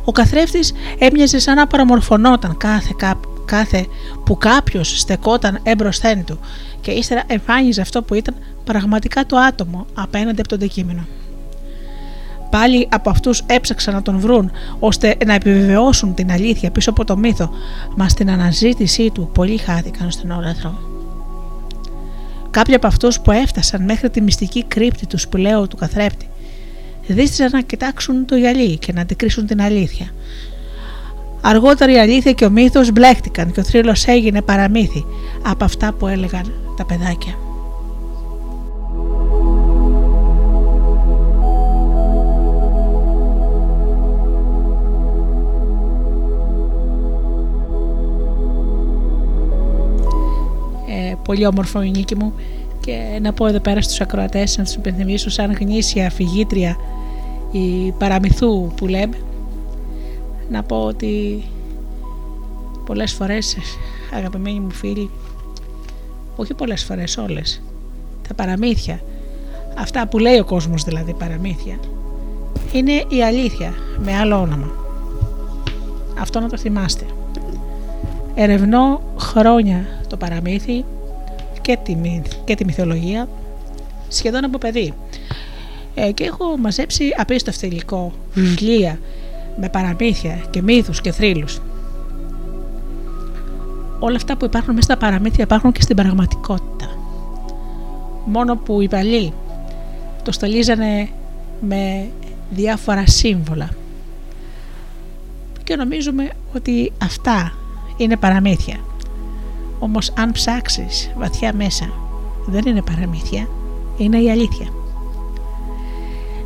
[0.07, 3.85] Ο καθρέφτης έμοιαζε σαν να παραμορφωνόταν κάθε, κά- κάθε
[4.25, 6.39] που κάποιος στεκόταν έμπροσθέν του
[6.81, 11.05] και ύστερα εμφάνιζε αυτό που ήταν πραγματικά το άτομο απέναντι από το αντικείμενο.
[12.49, 17.17] Πάλι από αυτούς έψαξαν να τον βρουν ώστε να επιβεβαιώσουν την αλήθεια πίσω από το
[17.17, 17.49] μύθο,
[17.95, 20.73] μας στην αναζήτησή του πολλοί χάθηκαν στον όλεθρο.
[22.51, 26.29] Κάποιοι από αυτούς που έφτασαν μέχρι τη μυστική κρύπτη του σπηλαίου του καθρέπτη
[27.13, 30.11] δίστησαν να κοιτάξουν το γυαλί και να αντικρίσουν την αλήθεια.
[31.41, 35.05] Αργότερα η αλήθεια και ο μύθος μπλέχτηκαν και ο θρύλος έγινε παραμύθι
[35.43, 37.33] από αυτά που έλεγαν τα παιδάκια.
[50.89, 52.33] Ε, πολύ όμορφο η νίκη μου
[52.79, 56.77] και να πω εδώ πέρα στους ακροατές να τους υπενθυμίσω σαν γνήσια φυγήτρια
[57.51, 59.17] η παραμυθού που λέμε
[60.49, 61.43] να πω ότι
[62.85, 63.57] πολλές φορές
[64.13, 65.09] αγαπημένοι μου φίλοι
[66.35, 67.61] όχι πολλές φορές όλες
[68.27, 68.99] τα παραμύθια
[69.77, 71.79] αυτά που λέει ο κόσμος δηλαδή παραμύθια
[72.71, 73.73] είναι η αλήθεια
[74.03, 74.71] με άλλο όνομα.
[76.19, 77.05] Αυτό να το θυμάστε.
[78.35, 80.85] Ερευνώ χρόνια το παραμύθι
[81.61, 83.27] και τη, μυ- και τη μυθολογία
[84.07, 84.93] σχεδόν από παιδί
[85.99, 88.99] ε, και έχω μαζέψει απίστευτο υλικό, βιβλία
[89.59, 91.61] με παραμύθια και μύθους και θρύλους.
[93.99, 96.89] Όλα αυτά που υπάρχουν μέσα στα παραμύθια υπάρχουν και στην πραγματικότητα.
[98.25, 99.33] Μόνο που οι παλιοί
[100.23, 101.09] το στολίζανε
[101.61, 102.07] με
[102.49, 103.69] διάφορα σύμβολα
[105.63, 107.53] και νομίζουμε ότι αυτά
[107.97, 108.77] είναι παραμύθια.
[109.79, 111.89] Όμως αν ψάξεις βαθιά μέσα
[112.45, 113.47] δεν είναι παραμύθια,
[113.97, 114.76] είναι η αλήθεια.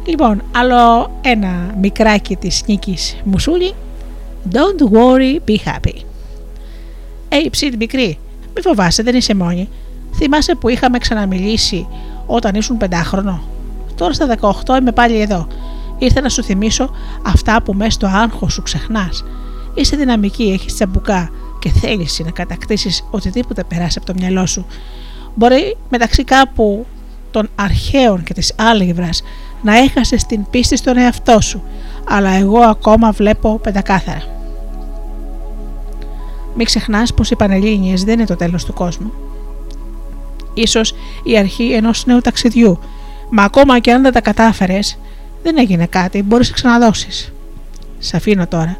[0.05, 3.73] Λοιπόν, άλλο ένα μικράκι της Νίκης Μουσούλη
[4.51, 5.95] Don't worry, be happy.
[7.29, 8.17] Hey, ψήτη μικρή,
[8.55, 9.69] μη φοβάσαι, δεν είσαι μόνη.
[10.15, 11.87] Θυμάσαι που είχαμε ξαναμιλήσει
[12.25, 13.43] όταν ήσουν πεντάχρονο;
[13.95, 15.47] Τώρα στα 18 είμαι πάλι εδώ.
[15.97, 16.89] Ήρθα να σου θυμίσω
[17.25, 19.23] αυτά που μέσα στο άγχος σου ξεχνάς.
[19.73, 21.29] Είσαι δυναμική, έχεις τσαμπουκά
[21.59, 24.65] και θέληση να κατακτήσεις οτιδήποτε περάσει από το μυαλό σου.
[25.35, 26.85] Μπορεί μεταξύ κάπου
[27.31, 29.23] των αρχαίων και της άλγευρας
[29.62, 31.64] να έχασε την πίστη στον εαυτό σου,
[32.07, 34.24] αλλά εγώ ακόμα βλέπω πεντακάθαρα.
[36.55, 39.12] Μην ξεχνάς πως οι Πανελλήνιες δεν είναι το τέλος του κόσμου.
[40.53, 40.93] Ίσως
[41.24, 42.80] η αρχή ενός νέου ταξιδιού,
[43.30, 44.97] μα ακόμα και αν δεν τα κατάφερες,
[45.43, 47.34] δεν έγινε κάτι, μπορείς να ξαναδώσεις.
[47.99, 48.78] Σ' αφήνω τώρα.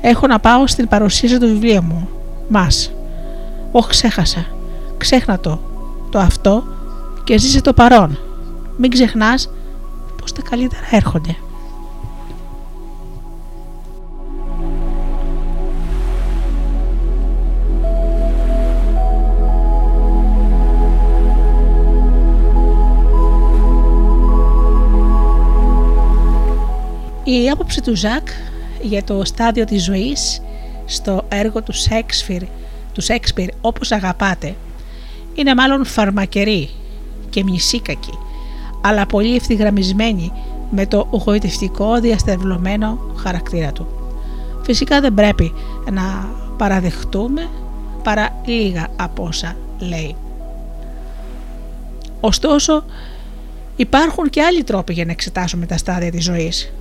[0.00, 2.08] Έχω να πάω στην παρουσίαση του βιβλίου μου.
[2.48, 2.92] Μας.
[3.72, 4.46] Όχι ξέχασα.
[4.96, 5.60] Ξέχνα το.
[6.10, 6.64] Το αυτό
[7.24, 8.18] και ζήσε το παρόν.
[8.76, 9.50] Μην ξεχνάς
[10.24, 11.36] πως τα καλύτερα έρχονται.
[27.24, 28.28] Η άποψη του Ζακ
[28.82, 30.42] για το στάδιο της ζωής
[30.84, 32.42] στο έργο του Σέξπιρ,
[32.92, 34.54] του Σέξπιρ όπως αγαπάτε
[35.34, 36.70] είναι μάλλον φαρμακερή
[37.30, 38.18] και μισήκακη
[38.86, 40.32] αλλά πολύ ευθυγραμμισμένη
[40.70, 43.86] με το γοητευτικό διαστευλωμένο χαρακτήρα του.
[44.62, 45.52] Φυσικά δεν πρέπει
[45.90, 46.02] να
[46.56, 47.48] παραδεχτούμε
[48.02, 50.16] παρά λίγα από όσα λέει.
[52.20, 52.84] Ωστόσο
[53.76, 56.72] υπάρχουν και άλλοι τρόποι για να εξετάσουμε τα στάδια της ζωής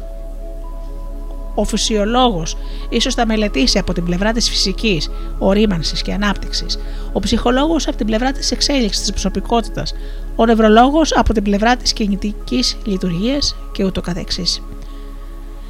[1.56, 2.58] ο φυσιολόγος
[2.90, 6.80] ίσως θα μελετήσει από την πλευρά της φυσικής, ορίμανσης και ανάπτυξης,
[7.14, 9.94] ο ψυχολόγος από την πλευρά της εξέλιξης της προσωπικότητας,
[10.36, 14.62] ο νευρολόγος από την πλευρά της κινητικής λειτουργίας και ούτω καθεξής.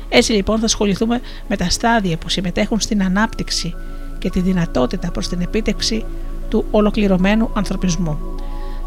[0.10, 3.76] Έτσι λοιπόν θα ασχοληθούμε με τα στάδια που συμμετέχουν στην ανάπτυξη
[4.20, 6.06] και τη δυνατότητα προς την επίτευξη
[6.50, 8.18] του ολοκληρωμένου ανθρωπισμού.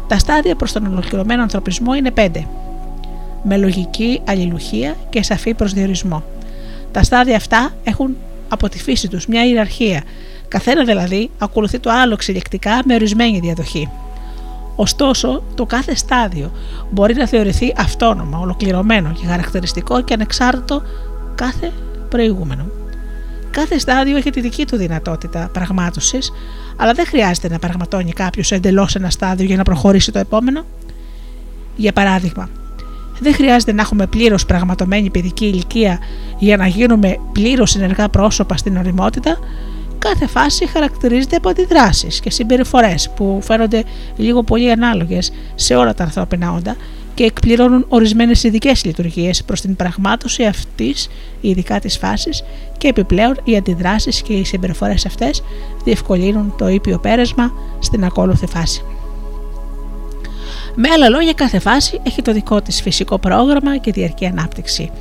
[0.07, 2.47] Τα στάδια προς τον ολοκληρωμένο ανθρωπισμό είναι πέντε.
[3.43, 6.23] Με λογική αλληλουχία και σαφή προσδιορισμό.
[6.97, 8.15] Τα στάδια αυτά έχουν
[8.47, 10.03] από τη φύση τους μια ιεραρχία.
[10.47, 13.89] Καθένα δηλαδή ακολουθεί το άλλο εξελικτικά με ορισμένη διαδοχή.
[14.75, 16.51] Ωστόσο, το κάθε στάδιο
[16.91, 20.81] μπορεί να θεωρηθεί αυτόνομα, ολοκληρωμένο και χαρακτηριστικό και ανεξάρτητο
[21.35, 21.71] κάθε
[22.09, 22.65] προηγούμενο.
[23.51, 26.31] Κάθε στάδιο έχει τη δική του δυνατότητα πραγμάτωσης,
[26.75, 30.65] αλλά δεν χρειάζεται να πραγματώνει κάποιος εντελώς ένα στάδιο για να προχωρήσει το επόμενο.
[31.75, 32.49] Για παράδειγμα,
[33.19, 35.99] δεν χρειάζεται να έχουμε πλήρως πραγματομένη παιδική ηλικία
[36.39, 39.37] για να γίνουμε πλήρως ενεργά πρόσωπα στην οριμότητα.
[39.99, 43.83] Κάθε φάση χαρακτηρίζεται από αντιδράσεις και συμπεριφορές που φαίνονται
[44.15, 46.75] λίγο πολύ ανάλογες σε όλα τα ανθρώπινα όντα
[47.13, 51.09] και εκπληρώνουν ορισμένες ειδικές λειτουργίες προς την πραγμάτωση αυτής,
[51.41, 52.43] ειδικά της φάσης,
[52.77, 55.43] και επιπλέον οι αντιδράσεις και οι συμπεριφορές αυτές
[55.83, 58.81] διευκολύνουν το ήπιο πέρασμα στην ακόλουθη φάση.
[60.79, 64.91] Με άλλα λόγια, κάθε φάση έχει το δικό της φυσικό πρόγραμμα και διαρκή ανάπτυξη.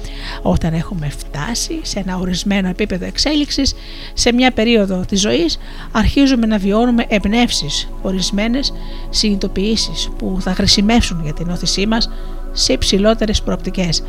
[0.43, 3.75] Όταν έχουμε φτάσει σε ένα ορισμένο επίπεδο εξέλιξης,
[4.15, 5.59] σε μια περίοδο της ζωής,
[5.93, 8.73] αρχίζουμε να βιώνουμε εμπνεύσεις, ορισμένες
[9.11, 12.11] συνειδητοποιήσεις που θα χρησιμεύσουν για την όθησή μας
[12.53, 14.03] σε υψηλότερες προοπτικές.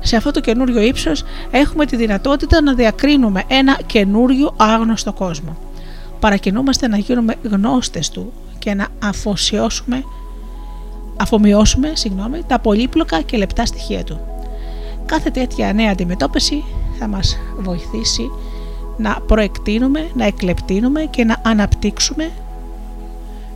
[0.00, 5.56] Σε αυτό το καινούριο ύψος έχουμε τη δυνατότητα να διακρίνουμε ένα καινούριο άγνωστο κόσμο.
[6.20, 10.04] Παρακινούμαστε να γίνουμε γνώστες του και να αφοσιώσουμε
[11.20, 14.20] αφομοιώσουμε συγγνώμη, τα πολύπλοκα και λεπτά στοιχεία του.
[15.06, 16.64] Κάθε τέτοια νέα αντιμετώπιση
[16.98, 18.30] θα μας βοηθήσει
[18.96, 22.30] να προεκτείνουμε, να εκλεπτύνουμε και να αναπτύξουμε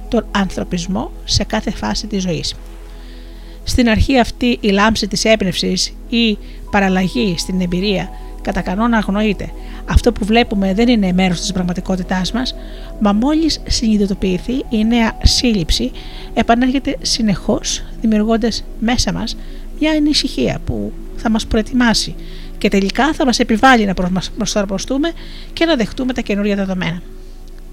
[0.09, 2.55] τον ανθρωπισμό σε κάθε φάση της ζωής.
[3.65, 6.39] Στην αρχή αυτή η λάμψη της έμπνευσης ή
[6.71, 8.11] παραλλαγή στην εμπειρία
[8.43, 9.51] κατά κανόνα αγνοείται.
[9.85, 12.55] Αυτό που βλέπουμε δεν είναι μέρος της πραγματικότητάς μας,
[13.01, 15.91] μα μόλις συνειδητοποιηθεί η νέα σύλληψη
[16.35, 19.37] επανέρχεται συνεχώς δημιουργώντας μέσα μας
[19.79, 22.15] μια ανησυχία που θα μας προετοιμάσει
[22.59, 23.95] και τελικά θα μας επιβάλλει να
[24.37, 25.13] προσαρμοστούμε
[25.53, 27.03] και να δεχτούμε τα καινούργια δεδομένα.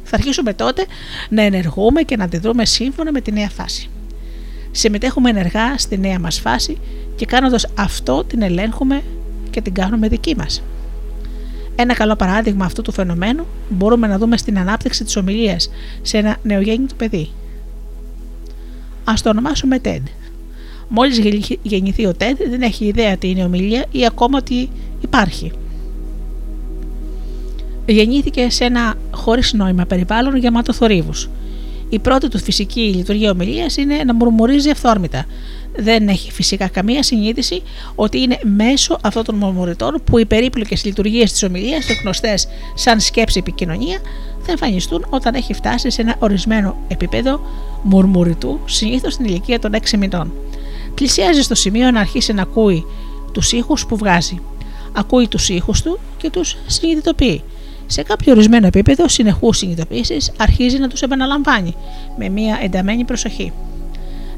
[0.03, 0.85] Θα αρχίσουμε τότε
[1.29, 3.89] να ενεργούμε και να αντιδρούμε σύμφωνα με τη νέα φάση.
[4.71, 6.77] Συμμετέχουμε ενεργά στη νέα μας φάση
[7.15, 9.01] και κάνοντας αυτό την ελέγχουμε
[9.49, 10.63] και την κάνουμε δική μας.
[11.75, 15.69] Ένα καλό παράδειγμα αυτού του φαινομένου μπορούμε να δούμε στην ανάπτυξη της ομιλίας
[16.01, 17.29] σε ένα νεογέννητο παιδί.
[19.03, 20.01] Ας το ονομάσουμε TED.
[20.87, 21.19] Μόλις
[21.61, 24.69] γεννηθεί ο Τέντ, δεν έχει ιδέα τι είναι ομιλία ή ακόμα ότι
[25.01, 25.51] υπάρχει.
[27.85, 31.29] Γεννήθηκε σε ένα χωρίς νόημα περιβάλλον γεμάτο θορύβους.
[31.89, 35.25] Η πρώτη του φυσική λειτουργία ομιλίας είναι να μουρμουρίζει αυθόρμητα.
[35.75, 37.61] Δεν έχει φυσικά καμία συνείδηση
[37.95, 43.39] ότι είναι μέσω αυτών των μουρμουριτών που οι περίπλοκες λειτουργίες της ομιλίας, γνωστές σαν σκέψη
[43.39, 43.99] επικοινωνία,
[44.41, 47.41] θα εμφανιστούν όταν έχει φτάσει σε ένα ορισμένο επίπεδο
[47.83, 50.33] μουρμουριτού, συνήθως στην ηλικία των 6 μηνών.
[50.95, 52.85] Πλησιάζει στο σημείο να αρχίσει να ακούει
[53.31, 54.41] τους ήχους που βγάζει.
[54.93, 57.43] Ακούει τους ήχους του και τους συνειδητοποιεί.
[57.91, 61.75] Σε κάποιο ορισμένο επίπεδο συνεχούς συνειδητοποίησης αρχίζει να τους επαναλαμβάνει
[62.17, 63.51] με μια ενταμένη προσοχή.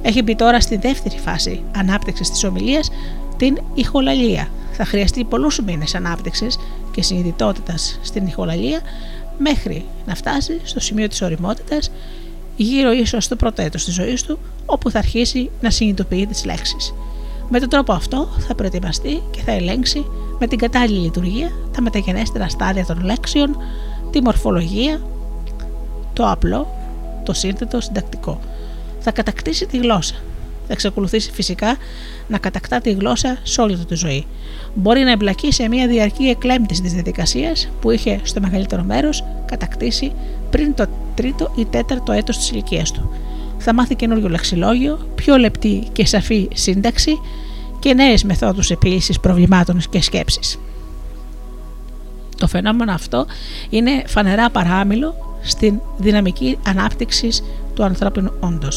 [0.02, 2.90] Έχει μπει τώρα στη δεύτερη φάση ανάπτυξης της ομιλίας,
[3.38, 4.48] την ηχολαλία.
[4.72, 6.58] Θα χρειαστεί πολλούς μήνες ανάπτυξης
[6.92, 8.82] και συνειδητότητας στην ηχολαλία
[9.38, 11.92] μέχρι να φτάσει στο σημείο της οριμότητας,
[12.56, 16.94] γύρω ίσως στο πρώτο έτος της ζωής του, όπου θα αρχίσει να συνειδητοποιεί τις λέξεις.
[17.54, 20.06] Με τον τρόπο αυτό θα προετοιμαστεί και θα ελέγξει
[20.40, 23.58] με την κατάλληλη λειτουργία τα μεταγενέστερα στάδια των λέξεων,
[24.12, 25.02] τη μορφολογία,
[26.14, 26.68] το απλό,
[27.24, 28.40] το σύνθετο, συντακτικό.
[29.00, 30.16] Θα κατακτήσει τη γλώσσα.
[30.68, 31.78] Θα εξακολουθήσει φυσικά
[32.28, 34.26] να κατακτά τη γλώσσα σε όλη του τη ζωή.
[34.74, 40.12] Μπορεί να εμπλακεί σε μια διαρκή εκλέμπτηση τη διαδικασία που είχε στο μεγαλύτερο μέρος κατακτήσει
[40.50, 40.86] πριν το
[41.16, 43.12] τρίτο ή τέταρτο έτος της ηλικίας του.
[43.64, 47.20] Θα μάθει καινούριο λεξιλόγιο, πιο λεπτή και σαφή σύνταξη
[47.80, 50.60] και νέες μεθόδους επίλυσης προβλημάτων και σκέψης.
[52.38, 53.26] Το φαινόμενο αυτό
[53.70, 57.30] είναι φανερά παράμιλο στην δυναμική ανάπτυξη
[57.74, 58.68] του ανθρώπινου όντω.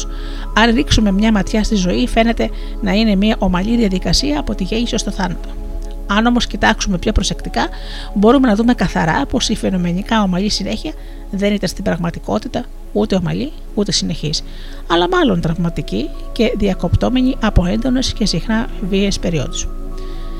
[0.53, 2.49] Αν ρίξουμε μια ματιά στη ζωή, φαίνεται
[2.81, 5.64] να είναι μια ομαλή διαδικασία από τη γέννηση ω το θάνατο.
[6.07, 7.67] Αν όμως κοιτάξουμε πιο προσεκτικά,
[8.13, 10.93] μπορούμε να δούμε καθαρά πως η φαινομενικά ομαλή συνέχεια
[11.31, 14.43] δεν ήταν στην πραγματικότητα ούτε ομαλή ούτε συνεχής,
[14.87, 19.67] αλλά μάλλον τραυματική και διακοπτόμενη από έντονες και συχνά βίαιες περιόδους.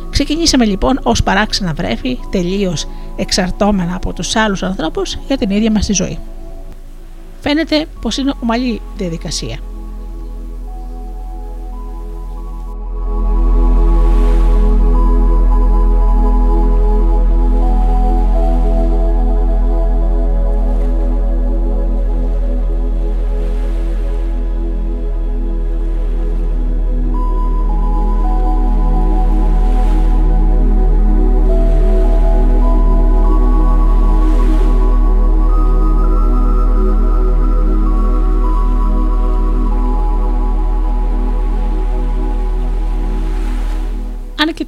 [0.09, 5.85] Ξεκινήσαμε λοιπόν ως παράξενα βρέφη, τελείως εξαρτώμενα από τους άλλους ανθρώπους για την ίδια μας
[5.85, 6.19] τη ζωή.
[7.41, 9.57] Φαίνεται πως είναι ομαλή διαδικασία.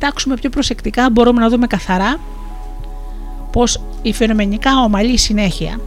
[0.07, 2.19] Κοιτάξουμε πιο προσεκτικά μπορούμε να δούμε καθαρά
[3.51, 5.79] πως η φαινομενικά ομαλή συνέχεια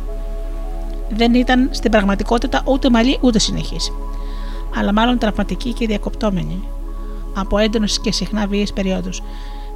[1.11, 3.93] δεν ήταν στην πραγματικότητα ούτε ομαλή ούτε συνεχής,
[4.77, 6.63] αλλά μάλλον τραυματική και διακοπτόμενη
[7.35, 9.23] από έντονες και συχνά βίαιε περιόδους.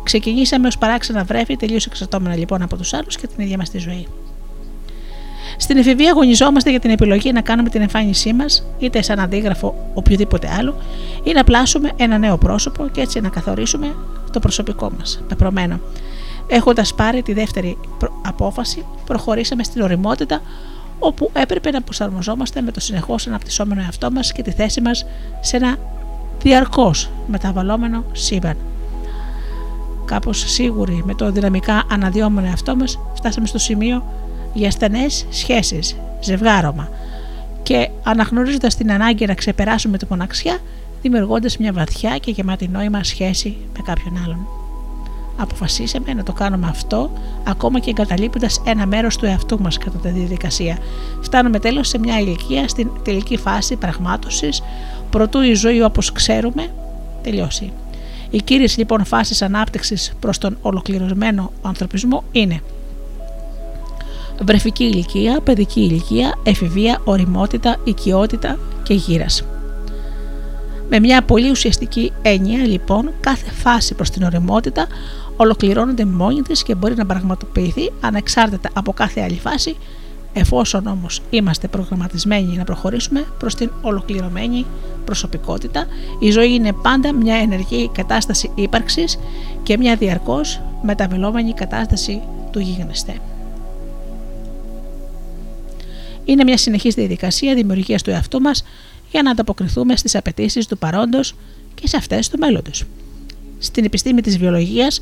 [0.03, 3.79] Ξεκινήσαμε ως παράξενα βρέφη, τελείω εξαρτώμενα λοιπόν από τους άλλους και την ίδια μας τη
[3.79, 4.07] ζωή.
[5.57, 10.49] Στην εφηβεία αγωνιζόμαστε για την επιλογή να κάνουμε την εμφάνισή μας, είτε σαν αντίγραφο οποιοδήποτε
[10.59, 10.77] άλλο,
[11.23, 13.95] ή να πλάσουμε ένα νέο πρόσωπο και έτσι να καθορίσουμε
[14.33, 15.23] το προσωπικό μας.
[15.29, 15.81] Πεπρωμένο.
[16.47, 17.79] Έχοντας πάρει τη δεύτερη
[18.23, 20.41] απόφαση, προχωρήσαμε στην οριμότητα,
[20.99, 25.07] όπου έπρεπε να προσαρμοζόμαστε με το συνεχώς αναπτυσσόμενο εαυτό μας και τη θέση μας
[25.41, 25.77] σε ένα
[26.43, 28.57] διαρκώς μεταβαλλόμενο σύμπαν.
[30.05, 34.05] Κάπως σίγουροι με το δυναμικά αναδυόμενο εαυτό μας, φτάσαμε στο σημείο
[34.55, 36.89] για στενές σχέσεις, ζευγάρωμα
[37.63, 40.59] και αναγνωρίζοντας την ανάγκη να ξεπεράσουμε την μοναξιά,
[41.03, 44.47] δημιουργώντας μια βαθιά και γεμάτη νόημα σχέση με κάποιον άλλον.
[45.37, 47.11] Αποφασίσαμε να το κάνουμε αυτό,
[47.45, 50.79] ακόμα και εγκαταλείποντας ένα μέρος του εαυτού μας κατά τη διαδικασία.
[51.21, 54.63] Φτάνουμε τέλος σε μια ηλικία στην τελική φάση πραγμάτωσης,
[55.11, 56.71] προτού η ζωή όπως ξέρουμε
[57.23, 57.73] τελειώσει.
[58.31, 62.63] Οι κύριες λοιπόν φάσεις ανάπτυξης προς τον ολοκληρωμένο ανθρωπισμό είναι
[64.43, 69.45] βρεφική ηλικία, παιδική ηλικία, εφηβεία, οριμότητα, οικειότητα και γύρας.
[70.89, 74.87] Με μια πολύ ουσιαστική έννοια, λοιπόν, κάθε φάση προς την οριμότητα
[75.37, 79.77] ολοκληρώνεται μόνη της και μπορεί να πραγματοποιηθεί ανεξάρτητα από κάθε άλλη φάση,
[80.33, 84.67] εφόσον όμως είμαστε προγραμματισμένοι να προχωρήσουμε προς την ολοκληρωμένη
[85.05, 85.87] προσωπικότητα,
[86.21, 89.19] η ζωή είναι πάντα μια ενεργή κατάσταση ύπαρξης
[89.63, 93.15] και μια διαρκώς μεταβελόμενη κατάσταση του γίγνεσθε
[96.25, 98.65] είναι μια συνεχής διαδικασία δημιουργίας του εαυτού μας
[99.11, 101.35] για να ανταποκριθούμε στις απαιτήσεις του παρόντος
[101.75, 102.85] και σε αυτές του μέλλοντος.
[103.59, 105.01] Στην επιστήμη της βιολογίας,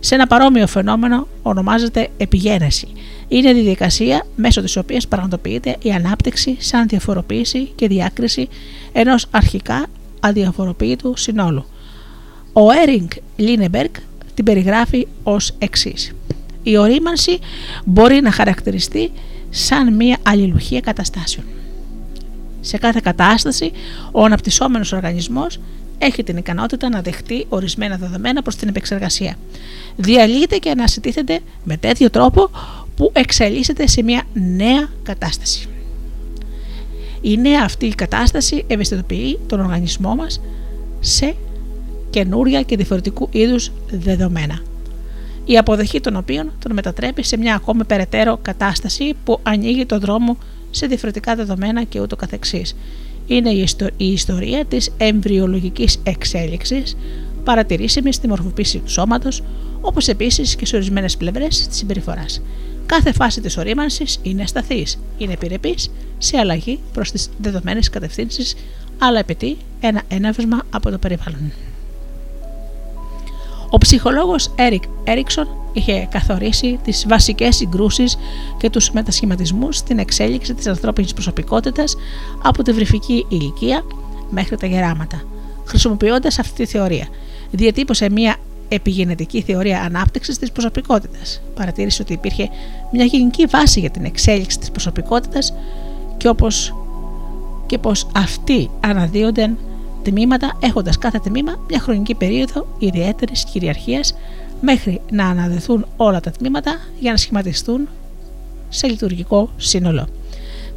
[0.00, 2.88] σε ένα παρόμοιο φαινόμενο ονομάζεται επιγένεση.
[3.28, 8.48] Είναι η διαδικασία μέσω της οποίας πραγματοποιείται η ανάπτυξη σαν διαφοροποίηση και διάκριση
[8.92, 9.86] ενός αρχικά
[10.20, 11.64] αδιαφοροποίητου συνόλου.
[12.52, 13.90] Ο Έρινγκ Λίνεμπεργκ
[14.34, 16.12] την περιγράφει ως εξής.
[16.62, 17.38] Η ορίμανση
[17.84, 19.10] μπορεί να χαρακτηριστεί
[19.50, 21.46] σαν μία αλληλουχία καταστάσεων.
[22.60, 23.72] Σε κάθε κατάσταση,
[24.12, 25.60] ο αναπτυσσόμενος οργανισμός
[25.98, 29.34] έχει την ικανότητα να δεχτεί ορισμένα δεδομένα προς την επεξεργασία.
[29.96, 32.50] Διαλύεται και ανασυντήθεται με τέτοιο τρόπο
[32.96, 35.68] που εξελίσσεται σε μια νέα κατάσταση.
[37.20, 40.40] Η νέα αυτή η κατάσταση ευαισθητοποιεί τον οργανισμό μας
[41.00, 41.34] σε
[42.10, 44.60] καινούρια και διαφορετικού είδους δεδομένα
[45.50, 50.38] η αποδοχή των οποίων τον μετατρέπει σε μια ακόμη περαιτέρω κατάσταση που ανοίγει το δρόμο
[50.70, 52.76] σε διαφορετικά δεδομένα και ούτω καθεξής.
[53.26, 53.50] Είναι
[53.96, 56.96] η ιστορία της εμβριολογικής εξέλιξης
[57.44, 59.42] παρατηρήσιμη στη μορφοποίηση του σώματος,
[59.80, 62.42] όπως επίσης και σε ορισμένες πλευρές της συμπεριφοράς.
[62.86, 68.54] Κάθε φάση της ορίμανσης είναι ασταθής, είναι επιρρεπής σε αλλαγή προς τις δεδομένες κατευθύνσεις,
[68.98, 71.52] αλλά απαιτεί ένα έναυσμα από το περιβάλλον.
[73.70, 78.16] Ο ψυχολόγος Έρικ Έριξον είχε καθορίσει τις βασικές συγκρούσεις
[78.58, 81.96] και τους μετασχηματισμούς στην εξέλιξη της ανθρώπινης προσωπικότητας
[82.42, 83.82] από τη βρυφική ηλικία
[84.30, 85.22] μέχρι τα γεράματα.
[85.64, 87.08] Χρησιμοποιώντας αυτή τη θεωρία,
[87.50, 88.36] διατύπωσε μια
[88.68, 91.40] επιγενετική θεωρία ανάπτυξης της προσωπικότητας.
[91.54, 92.48] Παρατήρησε ότι υπήρχε
[92.92, 95.54] μια γενική βάση για την εξέλιξη της προσωπικότητας
[96.16, 96.74] και, όπως,
[97.66, 99.50] και πως αυτοί αναδύονται
[100.02, 104.14] τμήματα έχοντας κάθε τμήμα μια χρονική περίοδο ιδιαίτερης κυριαρχίας
[104.60, 107.88] μέχρι να αναδεθούν όλα τα τμήματα για να σχηματιστούν
[108.68, 110.06] σε λειτουργικό σύνολο.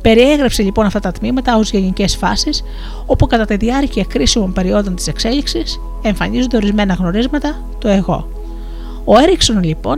[0.02, 2.64] Περιέγραψε λοιπόν αυτά τα τμήματα ως γενικές φάσεις,
[3.06, 8.30] όπου κατά τη διάρκεια κρίσιμων περιόδων της εξέλιξης εμφανίζονται ορισμένα γνωρίσματα το εγώ.
[9.06, 9.98] Ο Έριξον λοιπόν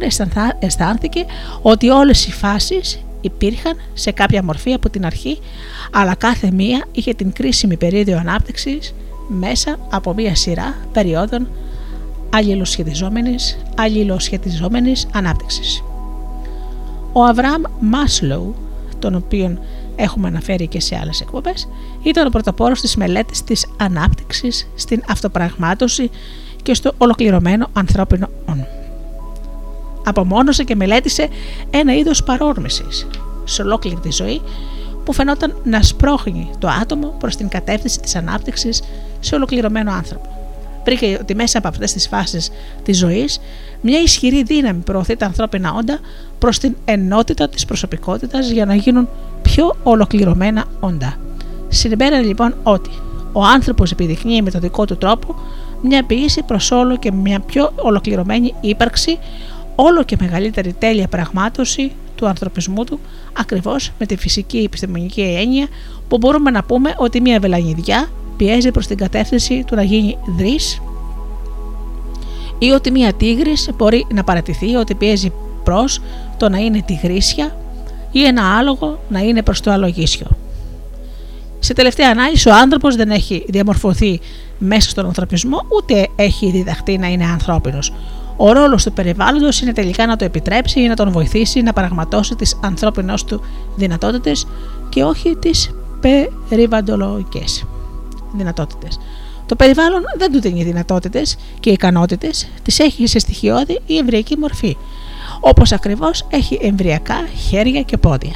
[0.59, 1.25] αισθάνθηκε
[1.61, 5.39] ότι όλες οι φάσεις υπήρχαν σε κάποια μορφή από την αρχή,
[5.91, 8.93] αλλά κάθε μία είχε την κρίσιμη περίοδο ανάπτυξης
[9.33, 11.47] μέσα από μία σειρά περιόδων
[12.29, 15.83] αλληλοσχετιζόμενης, αλληλοσχετιζόμενης ανάπτυξης.
[17.13, 18.55] Ο Αβραάμ Μάσλοου,
[18.99, 19.59] τον οποίον
[19.95, 21.67] έχουμε αναφέρει και σε άλλες εκπομπές,
[22.03, 26.09] ήταν ο πρωτοπόρος της μελέτης της ανάπτυξης στην αυτοπραγμάτωση
[26.63, 28.67] και στο ολοκληρωμένο ανθρώπινο όν.
[30.05, 31.27] Απομόνωσε και μελέτησε
[31.69, 33.07] ένα είδος παρόρμησης
[33.43, 34.41] σε ολόκληρη τη ζωή
[35.03, 38.81] που φαινόταν να σπρώχνει το άτομο προς την κατεύθυνση της ανάπτυξης
[39.23, 40.29] σε ολοκληρωμένο άνθρωπο.
[40.85, 42.51] Βρήκε ότι μέσα από αυτές τις φάσεις
[42.83, 43.39] της ζωής,
[43.81, 45.99] μια ισχυρή δύναμη προωθεί τα ανθρώπινα όντα
[46.39, 49.09] προς την ενότητα της προσωπικότητας για να γίνουν
[49.41, 51.17] πιο ολοκληρωμένα όντα.
[51.67, 52.89] Συμπέρανε λοιπόν ότι
[53.31, 55.35] ο άνθρωπος επιδεικνύει με τον δικό του τρόπο
[55.81, 59.19] μια ποιήση προς όλο και μια πιο ολοκληρωμένη ύπαρξη,
[59.75, 62.99] όλο και μεγαλύτερη τέλεια πραγμάτωση του ανθρωπισμού του,
[63.33, 65.67] ακριβώς με τη φυσική επιστημονική έννοια
[66.07, 70.81] που μπορούμε να πούμε ότι μια βελανιδιά πιέζει προς την κατεύθυνση του να γίνει δρύς
[72.57, 75.31] ή ότι μια τίγρης μπορεί να παρατηθεί ότι πιέζει
[75.63, 76.01] προς
[76.37, 77.57] το να είναι τυγρίσια
[78.11, 80.27] ή ένα άλογο να είναι προς το αλογίσιο.
[81.59, 84.19] Σε τελευταία ανάλυση ο άνθρωπος δεν έχει διαμορφωθεί
[84.57, 87.93] μέσα στον ανθρωπισμό ούτε έχει διδαχτεί να είναι ανθρώπινος.
[88.37, 92.35] Ο ρόλος του περιβάλλοντος είναι τελικά να το επιτρέψει ή να τον βοηθήσει να πραγματώσει
[92.35, 93.41] τις ανθρώπινες του
[93.75, 94.47] δυνατότητες
[94.89, 95.71] και όχι τις
[96.49, 97.65] περιβαλλοντολογικές
[98.37, 98.99] δυνατότητες.
[99.45, 104.77] Το περιβάλλον δεν του δίνει δυνατότητες και ικανότητες, τις έχει σε στοιχειώδη ή εμβριακή μορφή,
[105.39, 108.33] όπως ακριβώς έχει εμβριακά χέρια και πόδια.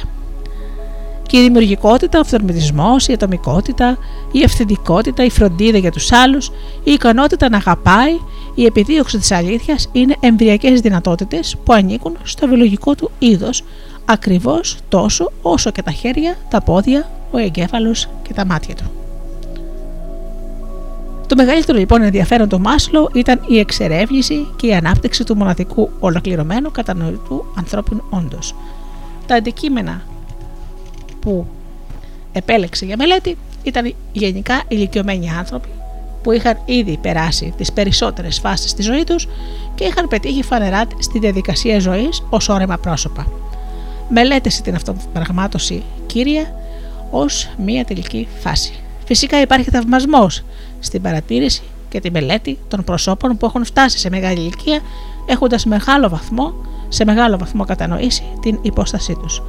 [1.22, 3.98] Και η δημιουργικότητα, ο αυθορμητισμό, η ατομικότητα,
[4.32, 6.48] η ευθυντικότητα, η φροντίδα για τους άλλους,
[6.84, 8.12] η ικανότητα να αγαπάει,
[8.54, 13.64] η επιδίωξη της αλήθειας είναι εμβριακές δυνατότητες που ανήκουν στο βιολογικό του είδος,
[14.04, 19.07] ακριβώς τόσο όσο και τα χέρια, τα πόδια, ο εγκέφαλος και τα μάτια του.
[21.28, 26.70] Το μεγαλύτερο λοιπόν ενδιαφέρον του Μάσλο ήταν η εξερεύνηση και η ανάπτυξη του μοναδικού ολοκληρωμένου
[26.70, 28.38] κατανοητού ανθρώπινου όντω.
[29.26, 30.02] Τα αντικείμενα
[31.20, 31.46] που
[32.32, 35.68] επέλεξε για μελέτη ήταν γενικά ηλικιωμένοι άνθρωποι
[36.22, 39.28] που είχαν ήδη περάσει τις περισσότερες φάσεις της ζωής τους
[39.74, 43.26] και είχαν πετύχει φανερά στη διαδικασία ζωής ως όρεμα πρόσωπα.
[44.08, 46.54] Μελέτησε την αυτοπραγμάτωση κύρια
[47.10, 48.72] ως μία τελική φάση.
[49.08, 50.42] Φυσικά υπάρχει θαυμασμός
[50.80, 54.80] στην παρατήρηση και τη μελέτη των προσώπων που έχουν φτάσει σε μεγάλη ηλικία
[55.26, 56.52] έχοντας μεγάλο βαθμό,
[56.88, 59.42] σε μεγάλο βαθμό κατανοήσει την υπόστασή τους.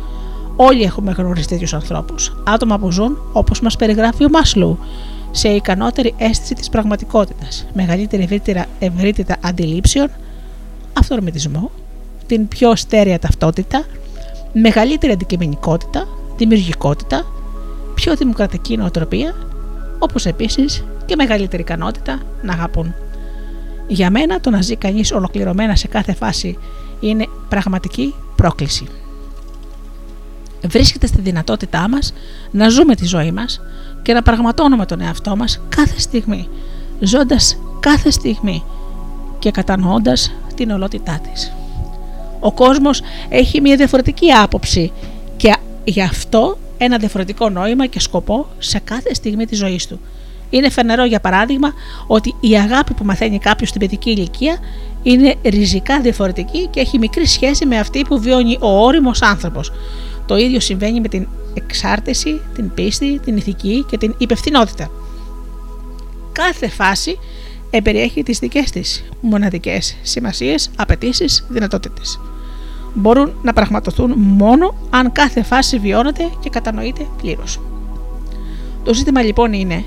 [0.56, 4.80] Όλοι έχουμε γνωρίσει τέτοιους ανθρώπους, άτομα που ζουν όπως μας περιγράφει ο Μάσλου,
[5.32, 8.42] σε ικανότερη αίσθηση της πραγματικότητας, μεγαλύτερη
[8.80, 10.10] ευρύτητα αντιλήψεων,
[10.94, 11.72] αυτορμητισμό,
[12.28, 13.86] την πιο στέρεα ταυτότητα,
[14.54, 16.08] μεγαλύτερη αντικειμενικότητα,
[16.38, 17.26] δημιουργικότητα,
[17.96, 19.34] πιο δημοκρατική νοοτροπία
[20.00, 22.94] όπως επίσης και μεγαλύτερη ικανότητα να αγαπούν.
[23.88, 26.58] Για μένα το να ζει κανείς ολοκληρωμένα σε κάθε φάση
[27.00, 28.88] είναι πραγματική πρόκληση.
[30.68, 32.14] Βρίσκεται στη δυνατότητά μας
[32.52, 33.62] να ζούμε τη ζωή μας
[34.02, 36.48] και να πραγματώνουμε τον εαυτό μας κάθε στιγμή,
[37.00, 38.64] ζώντας κάθε στιγμή
[39.40, 41.54] και κατανοώντας την ολότητά της.
[42.40, 44.92] Ο κόσμος έχει μια διαφορετική άποψη
[45.38, 50.00] και γι' αυτό ένα διαφορετικό νόημα και σκοπό σε κάθε στιγμή της ζωής του.
[50.50, 51.74] Είναι φανερό για παράδειγμα
[52.08, 54.58] ότι η αγάπη που μαθαίνει κάποιος στην παιδική ηλικία
[55.04, 59.72] είναι ριζικά διαφορετική και έχει μικρή σχέση με αυτή που βιώνει ο όριμος άνθρωπος.
[60.26, 64.92] Το ίδιο συμβαίνει με την εξάρτηση, την πίστη, την ηθική και την υπευθυνότητα.
[66.32, 67.20] Κάθε φάση
[67.70, 72.20] εμπεριέχει τις δικές της μοναδικές σημασίες, απαιτήσεις, δυνατότητες.
[72.94, 77.60] Μπορούν να πραγματοθούν μόνο αν κάθε φάση βιώνεται και κατανοείται πλήρως.
[78.84, 79.84] Το ζήτημα λοιπόν είναι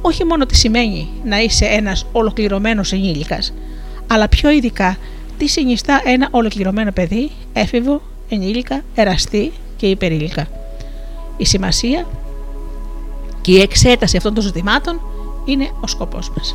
[0.00, 3.52] όχι μόνο τι σημαίνει να είσαι ένας ολοκληρωμένος ενήλικας,
[4.06, 4.96] αλλά πιο ειδικά
[5.38, 10.48] τι συνιστά ένα ολοκληρωμένο παιδί, έφηβο, ενήλικα, εραστή και υπερήλικα.
[11.36, 12.06] Η σημασία
[13.40, 15.00] και η εξέταση αυτών των ζητημάτων
[15.44, 16.54] είναι ο σκοπός μας.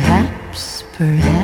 [0.00, 1.39] Perhaps, perhaps,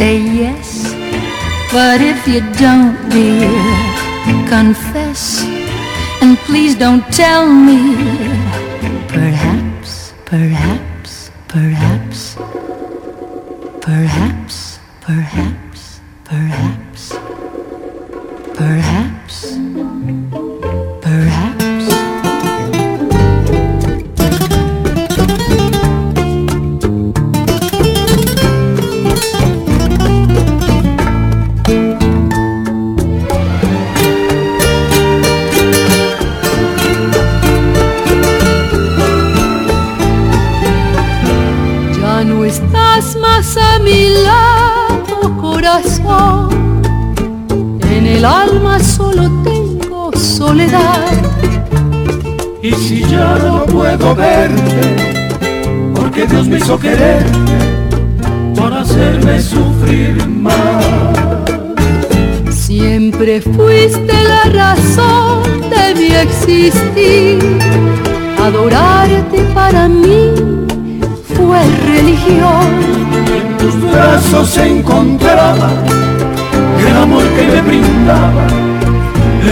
[0.00, 0.68] say yes.
[1.76, 3.52] But if you don't, dear,
[4.48, 5.44] confess.
[6.22, 7.80] And please don't tell me.
[9.08, 10.79] Perhaps, perhaps,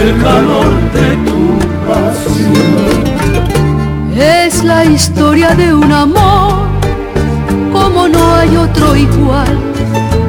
[0.01, 1.39] el calor de tu
[4.21, 6.67] Es la historia de un amor
[7.71, 9.57] como no hay otro igual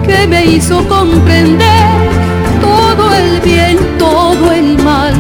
[0.07, 1.89] que me hizo comprender
[2.61, 5.15] todo el bien, todo el mal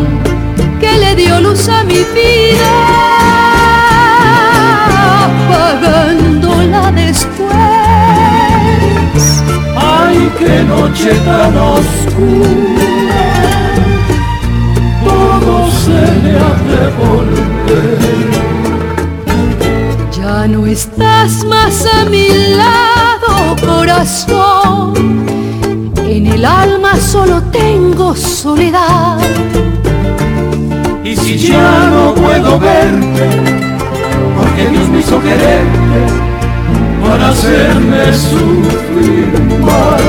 [0.78, 2.79] que le dio luz a mi vida,
[10.38, 12.90] qué noche tan oscura,
[15.04, 18.30] todo se me hace volver.
[20.16, 24.94] Ya no estás más a mi lado, corazón.
[26.04, 29.18] En el alma solo tengo soledad.
[31.04, 33.28] Y si ya no puedo verte,
[34.36, 36.29] porque Dios me hizo quererte
[37.10, 39.26] para hacerme sufrir
[39.62, 40.00] más.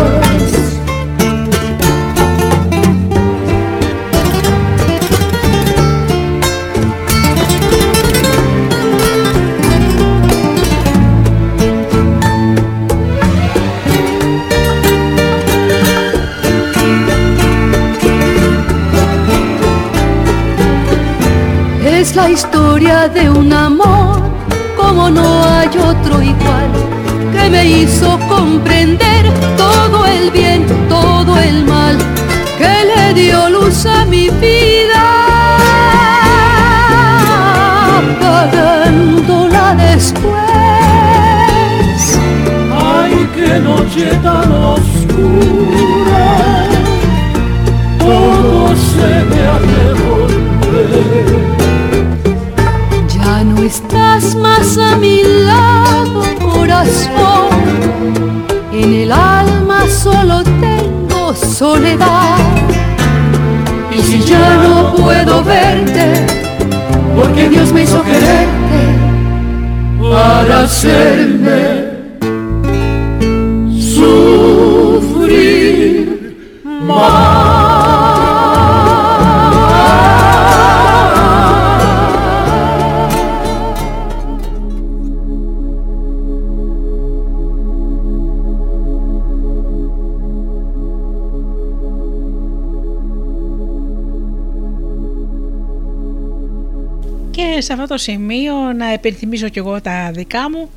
[21.83, 24.21] Es la historia de un amor
[24.77, 26.80] como no hay otro igual
[27.51, 29.25] me hizo comprender
[29.57, 31.97] todo el bien, todo el mal
[32.57, 35.10] que le dio luz a mi vida,
[67.41, 68.49] porque Dios me hizo quererte
[69.99, 71.80] para hacerme
[97.91, 100.69] το σημείο να επενθυμίσω κι εγώ τα δικά μου.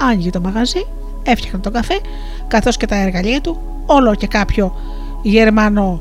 [0.00, 0.86] άνοιγε το μαγαζί,
[1.22, 2.00] έφτιαχνε τον καφέ,
[2.48, 4.76] καθώς και τα εργαλεία του, όλο και κάποιο
[5.22, 6.00] γερμανό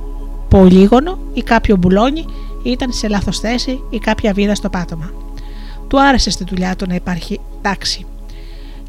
[0.49, 2.25] πολύγωνο ή κάποιο μπουλόνι
[2.63, 5.11] ήταν σε λάθος θέση ή κάποια βίδα στο πάτωμα.
[5.87, 8.05] Του άρεσε στη δουλειά του να υπάρχει τάξη.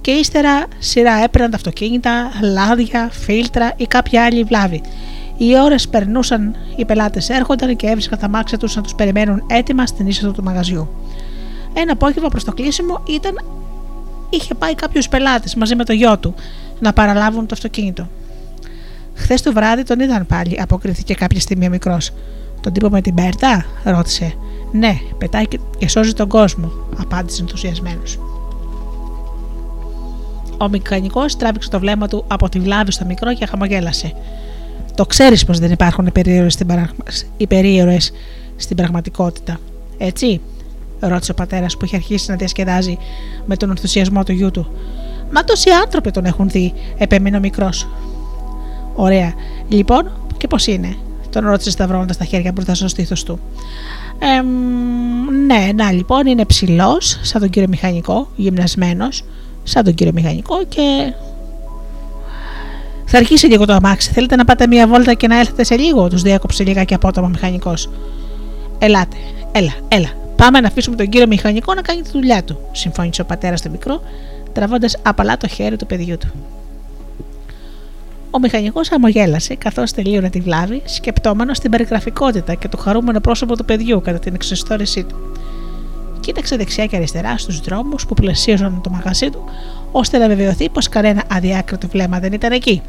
[0.00, 4.82] Και ύστερα σειρά έπαιρναν τα αυτοκίνητα, λάδια, φίλτρα ή κάποια άλλη βλάβη.
[5.36, 9.86] Οι ώρες περνούσαν, οι πελάτες έρχονταν και έβρισκαν τα μάξια τους να τους περιμένουν έτοιμα
[9.86, 10.88] στην είσοδο του μαγαζιού.
[11.74, 13.44] Ένα απόγευμα προς το κλείσιμο ήταν.
[14.30, 16.34] είχε πάει κάποιος πελάτης μαζί με το γιο του
[16.80, 18.08] να παραλάβουν το αυτοκίνητο.
[19.14, 22.10] Χθες το βράδυ τον είδαν πάλι, αποκρίθηκε κάποια στιγμή ο μικρός.
[22.64, 24.34] Τον τύπο με την Μπέρτα, ρώτησε.
[24.72, 25.44] Ναι, πετάει
[25.78, 28.18] και σώζει τον κόσμο, απάντησε ενθουσιασμένος.
[30.58, 34.12] Ο μηχανικός τράβηξε το βλέμμα του από τη βλάβη στο μικρό και χαμογέλασε.
[34.94, 36.06] Το ξέρεις πως δεν υπάρχουν
[37.36, 37.98] οι περίεργε
[38.56, 39.58] στην πραγματικότητα,
[39.98, 40.40] έτσι,
[41.00, 42.98] ρώτησε ο πατέρας που είχε αρχίσει να διασκεδάζει
[43.46, 44.66] με τον ενθουσιασμό του γιού του.
[45.32, 47.88] Μα τόσοι άνθρωποι τον έχουν δει, επέμεινε ο μικρός.
[48.94, 49.32] Ωραία.
[49.68, 50.96] Λοιπόν, και πώς είναι,
[51.34, 53.40] τον ρώτησες σταυρώνοντα τα χέρια μπροστά στο στήθος του.
[54.18, 54.42] Ε,
[55.46, 59.24] ναι, να λοιπόν, είναι ψηλός, σαν τον κύριο μηχανικό, γυμνασμένος,
[59.62, 61.12] σαν τον κύριο μηχανικό και.
[63.04, 64.10] Θα αρχίσει λίγο το αμάξι.
[64.10, 67.30] Θέλετε να πάτε μία βόλτα και να έλθετε σε λίγο, τους διέκοψε λιγάκι απότομα ο
[67.30, 67.90] μηχανικός.
[68.78, 69.16] Ελάτε,
[69.52, 73.24] έλα, έλα, Πάμε να αφήσουμε τον κύριο μηχανικό να κάνει τη δουλειά του, συμφώνησε ο
[73.24, 74.02] πατέρας του μικρό,
[74.52, 76.32] τραβώντας απαλά το χέρι του παιδιού του.
[78.34, 83.64] Ο μηχανικός αμογέλασε καθώς τελείωνε τη βλάβη, σκεπτόμενος την περιγραφικότητα και το χαρούμενο πρόσωπο του
[83.64, 85.16] παιδιού κατά την εξιστόρησή του.
[86.20, 89.44] Κοίταξε δεξιά και αριστερά στους δρόμους που πλαισίωσαν το μαγαζί του,
[89.92, 92.82] ώστε να βεβαιωθεί πως κανένα αδιάκριτο βλέμμα δεν ήταν εκεί.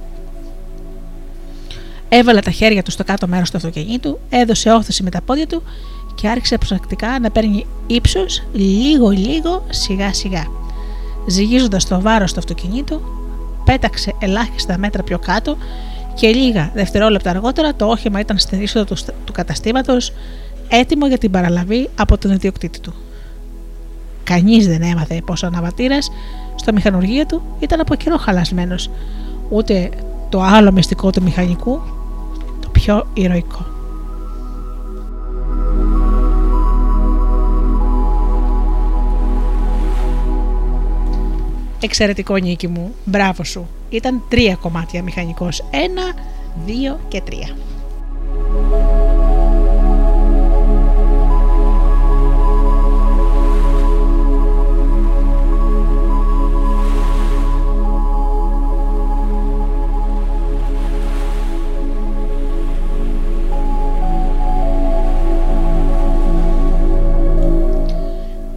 [2.09, 5.63] Έβαλε τα χέρια του στο κάτω μέρος του αυτοκινήτου, έδωσε όθηση με τα πόδια του
[6.15, 10.43] και άρχισε προσεκτικά να παίρνει ύψος λίγο-λίγο σιγά σιγά.
[11.27, 13.01] Ζυγίζοντας το βάρος του αυτοκινήτου,
[13.65, 15.57] πέταξε ελάχιστα μέτρα πιο κάτω
[16.13, 20.13] και λίγα δευτερόλεπτα αργότερα το όχημα ήταν στην είσοδο του, του καταστήματος
[20.67, 22.93] έτοιμο για την παραλαβή από τον ιδιοκτήτη του.
[24.23, 26.11] Κανείς δεν έμαθε πως ο αναβατήρας
[26.55, 28.89] στο μηχανουργείο του ήταν από καιρό χαλασμένος,
[29.49, 29.89] ούτε
[30.29, 31.81] το άλλο μυστικό του μηχανικού,
[32.61, 33.74] το πιο ηρωικό.
[41.85, 42.95] Εξαιρετικό νίκη μου.
[43.05, 43.67] Μπράβο σου.
[43.89, 45.63] Ήταν τρία κομμάτια μηχανικός.
[45.71, 46.13] Ένα,
[46.65, 47.47] δύο και τρία.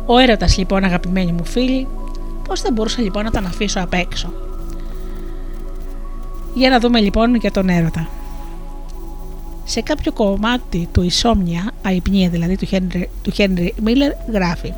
[0.06, 1.88] Ο έρωτας λοιπόν αγαπημένοι μου φίλοι
[2.48, 4.32] Πώς θα μπορούσα λοιπόν να τον αφήσω απ' έξω;
[6.54, 8.08] Για να δούμε λοιπόν για τον έρωτα.
[9.64, 14.72] Σε κάποιο κομμάτι του Ισόμνια, αϊπνία δηλαδή του Χένρι, του Χένρι Μίλλερ, γράφει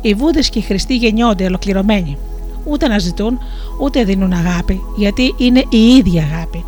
[0.00, 2.16] «Οι βούδες και οι χριστοί γεννιόνται ολοκληρωμένοι.
[2.64, 3.38] Ούτε να ζητούν,
[3.80, 6.64] ούτε δίνουν αγάπη, γιατί είναι η ίδια αγάπη.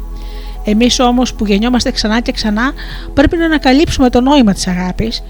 [0.64, 2.72] Εμείς όμως που γεννιόμαστε ξανά και ξανά,
[3.14, 5.22] πρέπει να ανακαλύψουμε το νόημα της αγάπης,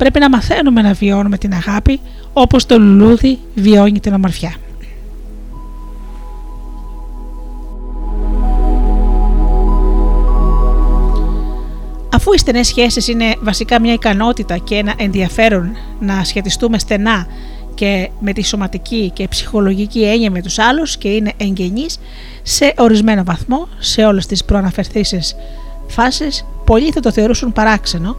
[0.00, 2.00] πρέπει να μαθαίνουμε να βιώνουμε την αγάπη,
[2.32, 4.54] όπως το λουλούδι βιώνει την ομορφιά.
[12.14, 17.26] Αφού οι στενές σχέσεις είναι βασικά μια ικανότητα και ένα ενδιαφέρον να σχετιστούμε στενά
[17.74, 21.98] και με τη σωματική και ψυχολογική έννοια με τους άλλους και είναι εγγενείς
[22.42, 25.36] σε ορισμένο βαθμό σε όλες τις προαναφερθήσεις
[25.88, 28.16] φάσεις, πολλοί θα το θεωρούσαν παράξενο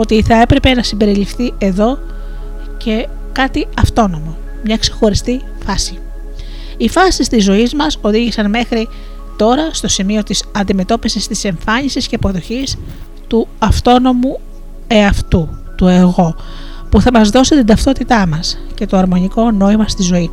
[0.00, 1.98] ότι θα έπρεπε να συμπεριληφθεί εδώ
[2.76, 5.98] και κάτι αυτόνομο, μια ξεχωριστή φάση.
[6.76, 8.88] Οι φάσεις της ζωής μας οδήγησαν μέχρι
[9.36, 12.76] τώρα στο σημείο της αντιμετώπισης της εμφάνισης και αποδοχής
[13.26, 14.40] του αυτόνομου
[14.86, 16.34] εαυτού, του εγώ,
[16.90, 20.30] που θα μας δώσει την ταυτότητά μας και το αρμονικό νόημα στη ζωή.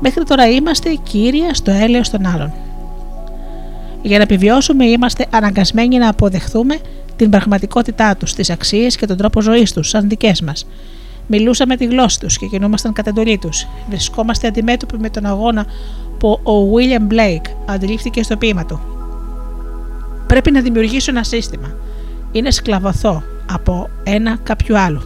[0.00, 2.52] Μέχρι τώρα είμαστε κύρια στο έλεος των άλλων.
[4.02, 6.78] Για να επιβιώσουμε είμαστε αναγκασμένοι να αποδεχθούμε
[7.20, 10.66] την πραγματικότητά τους, τις αξίες και τον τρόπο ζωής τους σαν δικές μας–
[11.32, 13.66] Μιλούσαμε τη γλώσσα τους και κινούμασταν κατά εντολή τους.
[13.88, 15.66] Βρισκόμαστε αντιμέτωποι με τον αγώνα
[16.18, 18.80] που ο William Blake αντιλήφθηκε στο ποίημα του.
[20.26, 21.76] Πρέπει να δημιουργήσω ένα σύστημα.
[22.32, 25.00] Είναι σκλαβωθό από ένα κάποιου άλλου.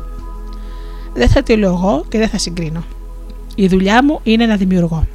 [1.14, 2.84] Δεν θα τηλεογώ και δεν θα συγκρίνω.
[3.54, 5.06] Η δουλειά μου είναι να δημιουργώ.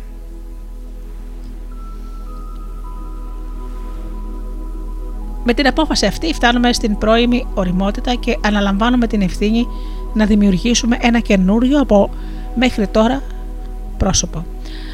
[5.49, 9.67] Με την απόφαση αυτή φτάνουμε στην πρώιμη οριμότητα και αναλαμβάνουμε την ευθύνη
[10.13, 12.09] να δημιουργήσουμε ένα καινούριο από
[12.55, 13.21] μέχρι τώρα
[13.97, 14.45] πρόσωπο.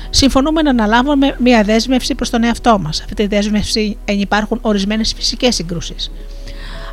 [0.10, 3.02] Συμφωνούμε να αναλάβουμε μια δέσμευση προς τον εαυτό μας.
[3.02, 6.12] Αυτή τη δέσμευση υπάρχουν ορισμένες φυσικές συγκρούσεις.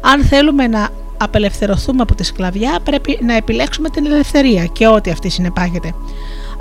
[0.01, 5.29] Αν θέλουμε να απελευθερωθούμε από τη σκλαβιά, πρέπει να επιλέξουμε την ελευθερία και ό,τι αυτή
[5.29, 5.95] συνεπάγεται.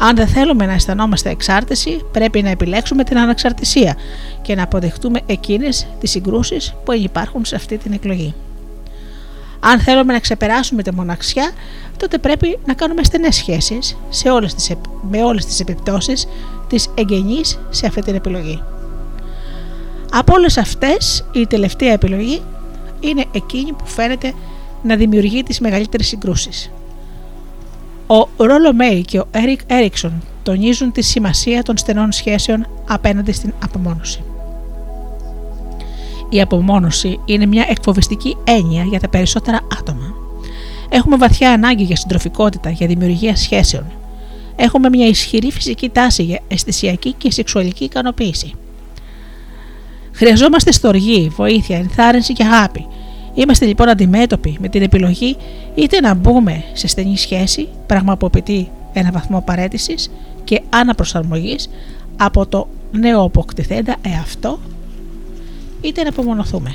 [0.04, 3.96] Αν δεν θέλουμε να αισθανόμαστε εξάρτηση, πρέπει να επιλέξουμε την αναξαρτησία
[4.42, 8.34] και να αποδεχτούμε εκείνες τις συγκρούσεις που υπάρχουν σε αυτή την εκλογή.
[9.60, 11.52] Αν θέλουμε να ξεπεράσουμε τη μοναξιά,
[11.98, 14.72] τότε πρέπει να κάνουμε στενές σχέσεις σε όλες τις,
[15.10, 16.28] με όλες τις επιπτώσεις
[16.68, 18.64] της εγγενής σε αυτή την επιλογή.
[20.12, 22.42] Από όλες αυτές η τελευταία επιλογή
[23.00, 24.34] είναι εκείνη που φαίνεται
[24.84, 26.72] να δημιουργεί τις μεγαλύτερες συγκρούσεις.
[28.12, 33.54] Ο Ρόλο Μέι και ο Έρικ Έριξον τονίζουν τη σημασία των στενών σχέσεων απέναντι στην
[33.64, 34.24] απομόνωση.
[36.30, 40.14] Η απομόνωση είναι μια εκφοβιστική έννοια για τα περισσότερα άτομα.
[40.90, 43.86] Έχουμε βαθιά ανάγκη για συντροφικότητα, για δημιουργία σχέσεων.
[44.56, 48.54] Έχουμε μια ισχυρή φυσική τάση για αισθησιακή και σεξουαλική ικανοποίηση.
[50.12, 52.88] Χρειαζόμαστε στοργή, βοήθεια, ενθάρρυνση και αγάπη.
[53.34, 55.38] Είμαστε λοιπόν αντιμέτωποι με την επιλογή
[55.76, 60.12] είτε να μπούμε σε στενή σχέση, πράγμα που απαιτεί ένα βαθμό παρέτησης
[60.44, 61.70] και αναπροσαρμογής
[62.18, 64.60] από το νέο αποκτηθέντα εαυτό
[65.82, 66.74] είτε να απομονωθούμε.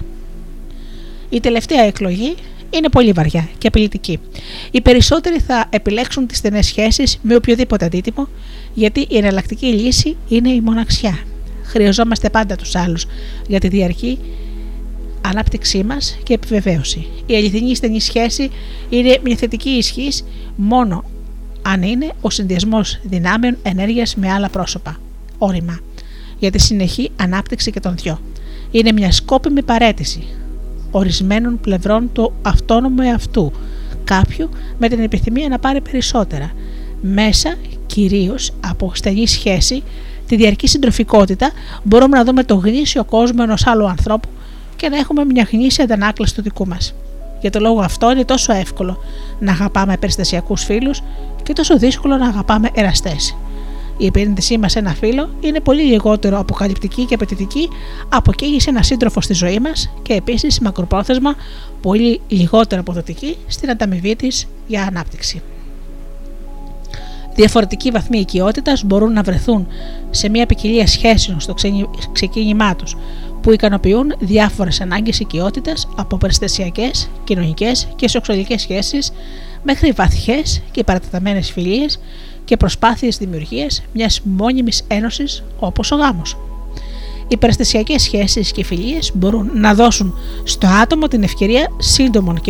[1.28, 2.34] Η τελευταία εκλογή
[2.70, 4.18] είναι πολύ βαριά και απειλητική.
[4.70, 8.28] Οι περισσότεροι θα επιλέξουν τις στενές σχέσεις με οποιοδήποτε αντίτιμο,
[8.74, 11.18] γιατί η εναλλακτική λύση είναι η μοναξιά.
[11.62, 13.06] Χρειαζόμαστε πάντα τους άλλους
[13.48, 14.18] για τη διαρκή
[15.28, 17.06] ανάπτυξή μας και επιβεβαίωση.
[17.26, 18.50] Η αληθινή στενή σχέση
[18.88, 20.24] είναι μια θετική ισχύς
[20.56, 21.04] μόνο
[21.62, 25.00] αν είναι ο συνδυασμός δυνάμεων ενέργειας με άλλα πρόσωπα.
[25.38, 25.78] Όρημα.
[26.38, 28.20] Για τη συνεχή ανάπτυξη και των δυο.
[28.70, 30.26] Είναι μια σκόπιμη παρέτηση
[30.90, 33.52] ορισμένων πλευρών του αυτόνομου εαυτού,
[34.04, 34.48] κάποιου
[34.78, 36.52] με την επιθυμία να πάρει περισσότερα,
[37.00, 37.54] μέσα
[37.86, 39.82] κυρίως από στενή σχέση,
[40.26, 41.50] τη διαρκή συντροφικότητα,
[41.82, 44.28] μπορούμε να δούμε το γνήσιο κόσμο ενός άλλου ανθρώπου
[44.76, 46.94] και να έχουμε μια γνήσια αντανάκλαση του δικού μας.
[47.40, 48.98] Για το λόγο αυτό είναι τόσο εύκολο
[49.38, 51.02] να αγαπάμε περιστασιακούς φίλους
[51.42, 53.36] και τόσο δύσκολο να αγαπάμε εραστές.
[53.98, 57.68] Η επένδυσή μας σε ένα φίλο είναι πολύ λιγότερο αποκαλυπτική και απαιτητική
[58.08, 61.34] από εκείνη σε ένα σύντροφο στη ζωή μας και επίσης μακροπρόθεσμα
[61.82, 65.42] πολύ λιγότερο αποδοτική στην ανταμοιβή της για ανάπτυξη.
[67.34, 69.66] Διαφορετικοί βαθμοί οικειότητας μπορούν να βρεθούν
[70.10, 71.54] σε μια ποικιλία σχέσεων στο
[72.12, 72.96] ξεκίνημά τους,
[73.46, 79.12] που ικανοποιούν διάφορες ανάγκες οικειότητας από περιστασιακές, κοινωνικές και σεξουαλικές σχέσεις
[79.62, 82.00] μέχρι βαθιές και παρατεταμένες φιλίες
[82.44, 86.36] και προσπάθειες δημιουργίας μιας μόνιμης ένωσης όπως ο γάμος.
[87.28, 90.14] Οι περιστασιακές σχέσεις και φιλίες μπορούν να δώσουν
[90.44, 92.40] στο άτομο την ευκαιρία σύντομων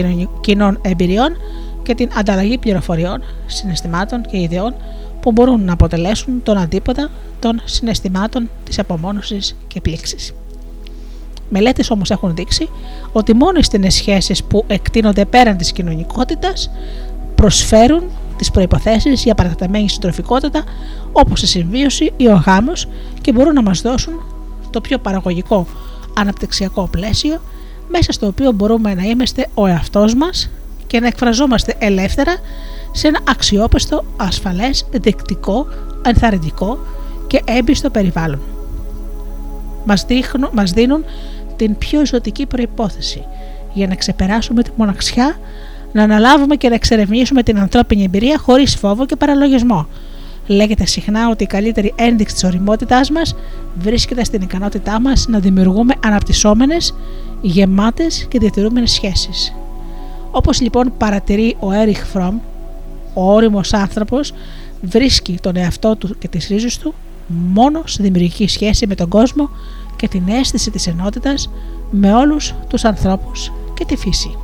[0.40, 1.36] κοινών εμπειριών
[1.82, 4.74] και την ανταλλαγή πληροφοριών, συναισθημάτων και ιδεών
[5.20, 7.10] που μπορούν να αποτελέσουν τον αντίποτα
[7.40, 10.32] των συναισθημάτων της απομόνωσης και πλήξης.
[11.48, 12.68] Μελέτες όμως έχουν δείξει
[13.12, 16.70] ότι μόνο οι στενές σχέσεις που εκτείνονται πέραν της κοινωνικότητας
[17.34, 18.02] προσφέρουν
[18.36, 20.64] τις προποθέσει για παρατεταμένη συντροφικότητα
[21.12, 22.88] όπως η συμβίωση ή ο γάμος
[23.20, 24.14] και μπορούν να μας δώσουν
[24.70, 25.66] το πιο παραγωγικό
[26.18, 27.40] αναπτυξιακό πλαίσιο
[27.88, 30.50] μέσα στο οποίο μπορούμε να είμαστε ο εαυτός μας
[30.86, 32.36] και να εκφραζόμαστε ελεύθερα
[32.92, 35.66] σε ένα αξιόπιστο, ασφαλές, δεκτικό,
[36.02, 36.78] ενθαρρυντικό
[37.26, 38.40] και έμπιστο περιβάλλον.
[39.84, 41.04] Μας, δείχνουν, μας δίνουν
[41.56, 43.24] την πιο ζωτική προϋπόθεση
[43.74, 45.38] για να ξεπεράσουμε τη μοναξιά
[45.92, 49.86] να αναλάβουμε και να εξερευνήσουμε την ανθρώπινη εμπειρία χωρίς φόβο και παραλογισμό.
[50.46, 53.34] Λέγεται συχνά ότι η καλύτερη ένδειξη της οριμότητάς μας
[53.78, 56.94] βρίσκεται στην ικανότητά μας να δημιουργούμε αναπτυσσόμενες,
[57.40, 59.54] γεμάτες και διατηρούμενες σχέσεις.
[60.30, 62.38] Όπως λοιπόν παρατηρεί ο Έριχ Φρόμ,
[63.14, 64.32] ο όριμος άνθρωπος
[64.82, 66.94] βρίσκει τον εαυτό του και τις ρίζες του
[67.26, 69.50] μόνο στη δημιουργική σχέση με τον κόσμο
[69.96, 71.50] και την αίσθηση της ενότητας
[71.90, 74.38] με όλους τους ανθρώπους και τη φύση.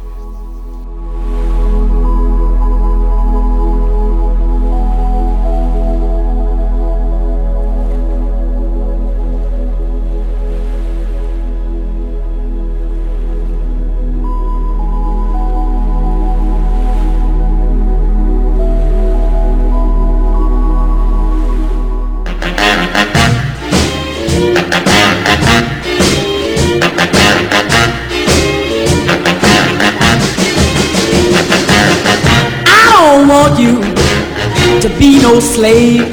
[35.42, 36.06] Slave.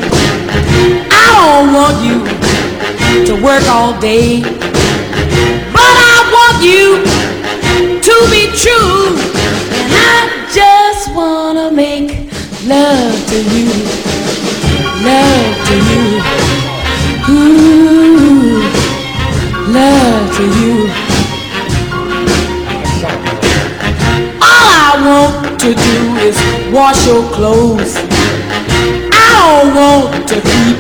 [1.11, 2.18] I don't want you
[3.27, 4.41] to work all day,
[5.72, 6.97] but I want you
[8.01, 9.14] to be true.
[9.85, 12.10] And I just wanna make
[12.65, 13.69] love to you,
[15.06, 16.06] love to you,
[17.30, 18.61] ooh,
[19.69, 20.76] love to you.
[24.41, 25.97] All I want to do
[26.27, 26.38] is
[26.73, 27.95] wash your clothes
[30.30, 30.77] to keep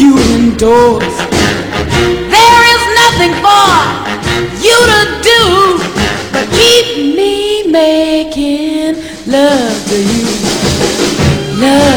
[0.00, 1.16] you indoors.
[2.34, 3.68] There is nothing for
[4.66, 5.42] you to do
[6.32, 6.86] but keep
[7.16, 8.96] me making
[9.26, 10.26] love to you.
[11.60, 11.93] Love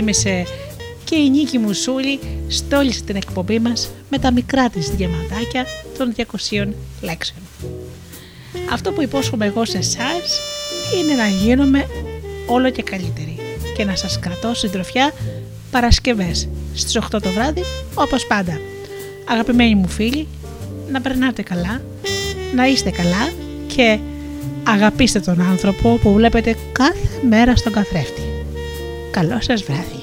[0.00, 0.44] σήμερα μας τίμησε
[1.04, 2.18] και η Νίκη Μουσούλη
[2.48, 5.66] στόλισε την εκπομπή μας με τα μικρά της διαμαντάκια
[5.98, 6.68] των 200
[7.00, 7.40] λέξεων.
[8.72, 10.40] Αυτό που υπόσχομαι εγώ σε εσάς
[11.00, 11.86] είναι να γίνομαι
[12.46, 13.38] όλο και καλύτερη
[13.76, 15.12] και να σας κρατώ συντροφιά
[15.70, 17.62] Παρασκευές στις 8 το βράδυ
[17.94, 18.60] όπως πάντα.
[19.28, 20.26] Αγαπημένοι μου φίλοι,
[20.90, 21.82] να περνάτε καλά,
[22.54, 23.30] να είστε καλά
[23.66, 23.98] και
[24.62, 28.29] αγαπήστε τον άνθρωπο που βλέπετε κάθε μέρα στον καθρέφτη.
[29.10, 29.99] Καλό σας βράδυ.